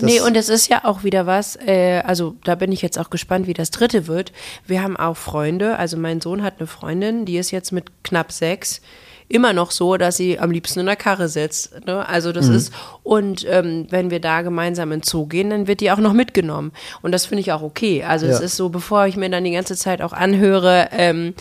nee, 0.00 0.20
und 0.20 0.36
es 0.36 0.48
ist 0.48 0.68
ja 0.68 0.84
auch 0.84 1.02
wieder 1.02 1.26
was, 1.26 1.56
äh, 1.66 2.00
also 2.04 2.19
also 2.20 2.36
da 2.44 2.54
bin 2.54 2.70
ich 2.70 2.82
jetzt 2.82 2.98
auch 2.98 3.08
gespannt, 3.08 3.46
wie 3.46 3.54
das 3.54 3.70
dritte 3.70 4.06
wird. 4.06 4.32
Wir 4.66 4.82
haben 4.82 4.98
auch 4.98 5.16
Freunde, 5.16 5.78
also 5.78 5.96
mein 5.96 6.20
Sohn 6.20 6.42
hat 6.42 6.56
eine 6.58 6.66
Freundin, 6.66 7.24
die 7.24 7.38
ist 7.38 7.50
jetzt 7.50 7.72
mit 7.72 7.90
knapp 8.04 8.30
sechs 8.30 8.82
immer 9.30 9.52
noch 9.52 9.70
so, 9.70 9.96
dass 9.96 10.16
sie 10.16 10.38
am 10.38 10.50
liebsten 10.50 10.80
in 10.80 10.86
der 10.86 10.96
Karre 10.96 11.28
sitzt. 11.28 11.86
Ne? 11.86 12.06
Also 12.06 12.32
das 12.32 12.48
mhm. 12.48 12.56
ist, 12.56 12.72
und 13.04 13.46
ähm, 13.48 13.86
wenn 13.88 14.10
wir 14.10 14.20
da 14.20 14.42
gemeinsam 14.42 14.90
in 14.90 15.00
den 15.00 15.04
Zoo 15.04 15.26
gehen, 15.26 15.50
dann 15.50 15.68
wird 15.68 15.80
die 15.80 15.92
auch 15.92 15.98
noch 15.98 16.12
mitgenommen. 16.12 16.72
Und 17.00 17.12
das 17.12 17.26
finde 17.26 17.40
ich 17.40 17.52
auch 17.52 17.62
okay. 17.62 18.02
Also 18.02 18.26
ja. 18.26 18.32
es 18.32 18.40
ist 18.40 18.56
so, 18.56 18.68
bevor 18.70 19.06
ich 19.06 19.16
mir 19.16 19.30
dann 19.30 19.44
die 19.44 19.52
ganze 19.52 19.76
Zeit 19.76 20.02
auch 20.02 20.12
anhöre, 20.12 20.88
ähm, 20.90 21.34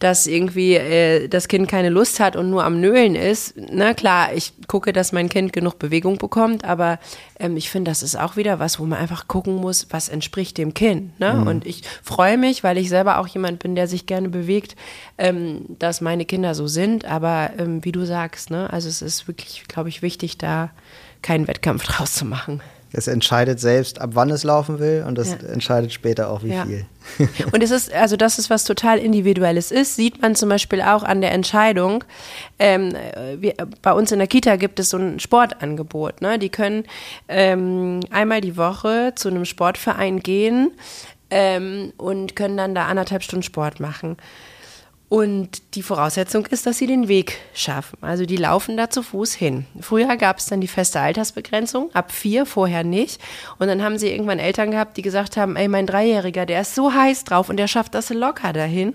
dass 0.00 0.26
irgendwie 0.26 0.74
äh, 0.74 1.28
das 1.28 1.46
Kind 1.46 1.68
keine 1.68 1.88
Lust 1.88 2.18
hat 2.18 2.34
und 2.34 2.50
nur 2.50 2.64
am 2.64 2.80
Nölen 2.80 3.14
ist. 3.14 3.54
Na 3.56 3.94
klar, 3.94 4.32
ich 4.34 4.52
gucke, 4.66 4.92
dass 4.92 5.12
mein 5.12 5.28
Kind 5.28 5.52
genug 5.52 5.78
Bewegung 5.78 6.18
bekommt, 6.18 6.64
aber 6.64 6.98
ähm, 7.38 7.56
ich 7.56 7.70
finde, 7.70 7.92
das 7.92 8.02
ist 8.02 8.18
auch 8.18 8.36
wieder 8.36 8.58
was, 8.58 8.80
wo 8.80 8.84
man 8.84 8.98
einfach 8.98 9.28
gucken 9.28 9.56
muss, 9.56 9.86
was 9.90 10.08
entspricht 10.08 10.58
dem 10.58 10.74
Kind. 10.74 11.18
Ne? 11.20 11.32
Mhm. 11.32 11.46
Und 11.46 11.66
ich 11.66 11.82
freue 12.02 12.38
mich, 12.38 12.64
weil 12.64 12.76
ich 12.76 12.88
selber 12.88 13.18
auch 13.18 13.28
jemand 13.28 13.60
bin, 13.60 13.76
der 13.76 13.86
sich 13.86 14.06
gerne 14.06 14.28
bewegt, 14.28 14.74
ähm, 15.16 15.64
dass 15.78 16.00
meine 16.00 16.24
Kinder 16.24 16.54
so 16.54 16.66
sind. 16.66 17.04
Aber 17.04 17.35
ähm, 17.58 17.84
wie 17.84 17.92
du 17.92 18.04
sagst, 18.04 18.50
ne? 18.50 18.72
also 18.72 18.88
es 18.88 19.02
ist 19.02 19.28
wirklich, 19.28 19.64
glaube 19.68 19.88
ich, 19.88 20.02
wichtig, 20.02 20.38
da 20.38 20.70
keinen 21.22 21.46
Wettkampf 21.48 21.84
draus 21.86 22.14
zu 22.14 22.24
machen. 22.24 22.62
Es 22.92 23.08
entscheidet 23.08 23.60
selbst, 23.60 24.00
ab 24.00 24.10
wann 24.14 24.30
es 24.30 24.42
laufen 24.42 24.78
will 24.78 25.04
und 25.06 25.18
das 25.18 25.30
ja. 25.30 25.48
entscheidet 25.48 25.92
später 25.92 26.30
auch, 26.30 26.42
wie 26.42 26.52
ja. 26.52 26.64
viel. 26.64 26.86
und 27.52 27.62
es 27.62 27.70
ist, 27.70 27.92
also 27.92 28.16
das 28.16 28.38
ist 28.38 28.48
was 28.48 28.64
total 28.64 28.98
Individuelles 28.98 29.70
ist, 29.70 29.96
sieht 29.96 30.22
man 30.22 30.34
zum 30.34 30.48
Beispiel 30.48 30.80
auch 30.80 31.02
an 31.02 31.20
der 31.20 31.32
Entscheidung. 31.32 32.04
Ähm, 32.58 32.94
wir, 33.38 33.54
bei 33.82 33.92
uns 33.92 34.12
in 34.12 34.18
der 34.18 34.28
Kita 34.28 34.56
gibt 34.56 34.80
es 34.80 34.90
so 34.90 34.96
ein 34.96 35.20
Sportangebot. 35.20 36.22
Ne? 36.22 36.38
Die 36.38 36.48
können 36.48 36.84
ähm, 37.28 38.00
einmal 38.10 38.40
die 38.40 38.56
Woche 38.56 39.12
zu 39.14 39.28
einem 39.28 39.44
Sportverein 39.44 40.20
gehen 40.20 40.70
ähm, 41.30 41.92
und 41.98 42.36
können 42.36 42.56
dann 42.56 42.74
da 42.74 42.86
anderthalb 42.86 43.22
Stunden 43.22 43.42
Sport 43.42 43.80
machen. 43.80 44.16
Und 45.08 45.76
die 45.76 45.82
Voraussetzung 45.82 46.46
ist, 46.46 46.66
dass 46.66 46.78
sie 46.78 46.88
den 46.88 47.06
Weg 47.06 47.38
schaffen. 47.54 47.96
Also 48.00 48.26
die 48.26 48.36
laufen 48.36 48.76
da 48.76 48.90
zu 48.90 49.04
Fuß 49.04 49.34
hin. 49.34 49.64
Früher 49.80 50.16
gab 50.16 50.38
es 50.38 50.46
dann 50.46 50.60
die 50.60 50.66
feste 50.66 50.98
Altersbegrenzung, 50.98 51.94
ab 51.94 52.10
vier, 52.10 52.44
vorher 52.44 52.82
nicht. 52.82 53.20
Und 53.60 53.68
dann 53.68 53.84
haben 53.84 53.98
sie 53.98 54.10
irgendwann 54.10 54.40
Eltern 54.40 54.72
gehabt, 54.72 54.96
die 54.96 55.02
gesagt 55.02 55.36
haben, 55.36 55.54
ey, 55.54 55.68
mein 55.68 55.86
Dreijähriger, 55.86 56.44
der 56.44 56.62
ist 56.62 56.74
so 56.74 56.92
heiß 56.92 57.22
drauf 57.22 57.48
und 57.48 57.56
der 57.56 57.68
schafft 57.68 57.94
das 57.94 58.10
locker 58.10 58.52
dahin. 58.52 58.94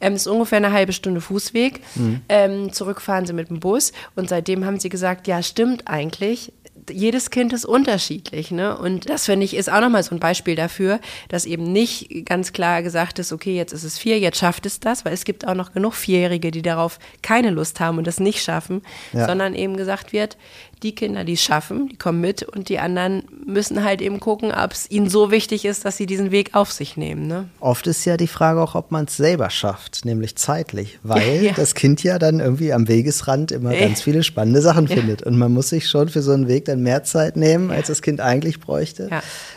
Ähm, 0.00 0.14
ist 0.14 0.28
ungefähr 0.28 0.58
eine 0.58 0.72
halbe 0.72 0.92
Stunde 0.92 1.20
Fußweg. 1.20 1.80
Mhm. 1.96 2.20
Ähm, 2.28 2.72
zurückfahren 2.72 3.26
sie 3.26 3.32
mit 3.32 3.48
dem 3.48 3.58
Bus. 3.58 3.92
Und 4.14 4.28
seitdem 4.28 4.64
haben 4.64 4.78
sie 4.78 4.90
gesagt, 4.90 5.26
ja, 5.26 5.42
stimmt 5.42 5.88
eigentlich 5.88 6.52
jedes 6.90 7.30
Kind 7.30 7.52
ist 7.52 7.64
unterschiedlich, 7.64 8.50
ne? 8.50 8.76
Und 8.76 9.08
das 9.08 9.26
finde 9.26 9.44
ich 9.44 9.54
ist 9.54 9.70
auch 9.70 9.80
nochmal 9.80 10.02
so 10.02 10.14
ein 10.14 10.20
Beispiel 10.20 10.54
dafür, 10.54 11.00
dass 11.28 11.44
eben 11.44 11.72
nicht 11.72 12.26
ganz 12.26 12.52
klar 12.52 12.82
gesagt 12.82 13.18
ist, 13.18 13.32
okay, 13.32 13.56
jetzt 13.56 13.72
ist 13.72 13.84
es 13.84 13.98
vier, 13.98 14.18
jetzt 14.18 14.38
schafft 14.38 14.66
es 14.66 14.80
das, 14.80 15.04
weil 15.04 15.12
es 15.12 15.24
gibt 15.24 15.46
auch 15.46 15.54
noch 15.54 15.72
genug 15.72 15.94
Vierjährige, 15.94 16.50
die 16.50 16.62
darauf 16.62 16.98
keine 17.22 17.50
Lust 17.50 17.80
haben 17.80 17.98
und 17.98 18.06
das 18.06 18.20
nicht 18.20 18.42
schaffen, 18.42 18.82
ja. 19.12 19.26
sondern 19.26 19.54
eben 19.54 19.76
gesagt 19.76 20.12
wird, 20.12 20.36
die 20.82 20.94
Kinder, 20.94 21.24
die 21.24 21.34
es 21.34 21.42
schaffen, 21.42 21.88
die 21.88 21.96
kommen 21.96 22.20
mit 22.20 22.42
und 22.42 22.68
die 22.68 22.78
anderen 22.78 23.24
müssen 23.46 23.84
halt 23.84 24.00
eben 24.00 24.20
gucken, 24.20 24.52
ob 24.52 24.72
es 24.72 24.90
ihnen 24.90 25.08
so 25.08 25.30
wichtig 25.30 25.64
ist, 25.64 25.84
dass 25.84 25.96
sie 25.96 26.06
diesen 26.06 26.30
Weg 26.30 26.54
auf 26.54 26.72
sich 26.72 26.96
nehmen. 26.96 27.26
Ne? 27.26 27.48
Oft 27.60 27.86
ist 27.86 28.04
ja 28.04 28.16
die 28.16 28.26
Frage 28.26 28.60
auch, 28.60 28.74
ob 28.74 28.90
man 28.90 29.06
es 29.06 29.16
selber 29.16 29.50
schafft, 29.50 30.04
nämlich 30.04 30.36
zeitlich, 30.36 30.98
weil 31.02 31.44
ja. 31.44 31.52
das 31.52 31.74
Kind 31.74 32.02
ja 32.02 32.18
dann 32.18 32.40
irgendwie 32.40 32.72
am 32.72 32.88
Wegesrand 32.88 33.52
immer 33.52 33.74
ganz 33.74 34.02
viele 34.02 34.22
spannende 34.22 34.62
Sachen 34.62 34.86
ja. 34.86 34.96
findet 34.96 35.22
und 35.22 35.36
man 35.36 35.52
muss 35.52 35.68
sich 35.68 35.88
schon 35.88 36.08
für 36.08 36.22
so 36.22 36.32
einen 36.32 36.48
Weg 36.48 36.66
dann 36.66 36.82
mehr 36.82 37.04
Zeit 37.04 37.36
nehmen, 37.36 37.70
als 37.70 37.88
das 37.88 38.02
Kind 38.02 38.20
eigentlich 38.20 38.60
bräuchte, 38.60 39.10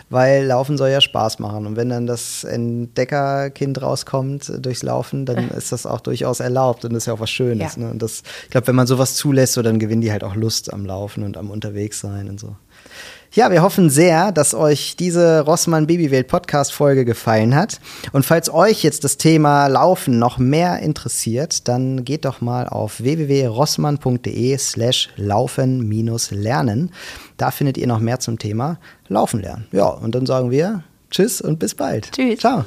weil 0.09 0.45
Laufen 0.45 0.77
soll 0.77 0.89
ja 0.89 1.01
Spaß 1.01 1.39
machen 1.39 1.65
und 1.65 1.75
wenn 1.75 1.89
dann 1.89 2.07
das 2.07 2.43
Entdeckerkind 2.43 3.81
rauskommt 3.81 4.51
durchs 4.59 4.83
Laufen, 4.83 5.25
dann 5.25 5.49
ist 5.49 5.71
das 5.71 5.85
auch 5.85 6.01
durchaus 6.01 6.39
erlaubt 6.39 6.85
und 6.85 6.93
das 6.93 7.03
ist 7.03 7.07
ja 7.07 7.13
auch 7.13 7.19
was 7.19 7.29
Schönes. 7.29 7.77
Ne? 7.77 7.89
Und 7.89 8.01
das, 8.01 8.23
ich 8.43 8.49
glaube, 8.49 8.67
wenn 8.67 8.75
man 8.75 8.87
sowas 8.87 9.15
zulässt, 9.15 9.53
so 9.53 9.61
dann 9.61 9.79
gewinnen 9.79 10.01
die 10.01 10.11
halt 10.11 10.23
auch 10.23 10.35
Lust 10.35 10.73
am 10.73 10.85
Laufen 10.85 11.10
laufen 11.11 11.23
und 11.23 11.37
am 11.37 11.49
Unterwegssein 11.49 12.29
und 12.29 12.39
so. 12.39 12.55
Ja, 13.33 13.49
wir 13.49 13.61
hoffen 13.61 13.89
sehr, 13.89 14.33
dass 14.33 14.53
euch 14.53 14.97
diese 14.97 15.41
Rossmann 15.41 15.87
Babywelt 15.87 16.27
Podcast 16.27 16.73
Folge 16.73 17.05
gefallen 17.05 17.55
hat. 17.55 17.79
Und 18.11 18.25
falls 18.25 18.53
euch 18.53 18.83
jetzt 18.83 19.05
das 19.05 19.15
Thema 19.15 19.67
Laufen 19.67 20.19
noch 20.19 20.37
mehr 20.37 20.79
interessiert, 20.79 21.67
dann 21.69 22.03
geht 22.03 22.25
doch 22.25 22.41
mal 22.41 22.67
auf 22.67 23.01
www.rossmann.de 23.01 24.57
slash 24.57 25.09
laufen-lernen. 25.15 26.91
Da 27.37 27.51
findet 27.51 27.77
ihr 27.77 27.87
noch 27.87 27.99
mehr 27.99 28.19
zum 28.19 28.37
Thema 28.37 28.79
Laufen 29.07 29.41
lernen. 29.41 29.67
Ja, 29.71 29.87
und 29.87 30.13
dann 30.13 30.25
sagen 30.25 30.51
wir 30.51 30.83
Tschüss 31.09 31.41
und 31.41 31.59
bis 31.59 31.75
bald. 31.75 32.11
Tschüss. 32.11 32.39
Ciao. 32.39 32.65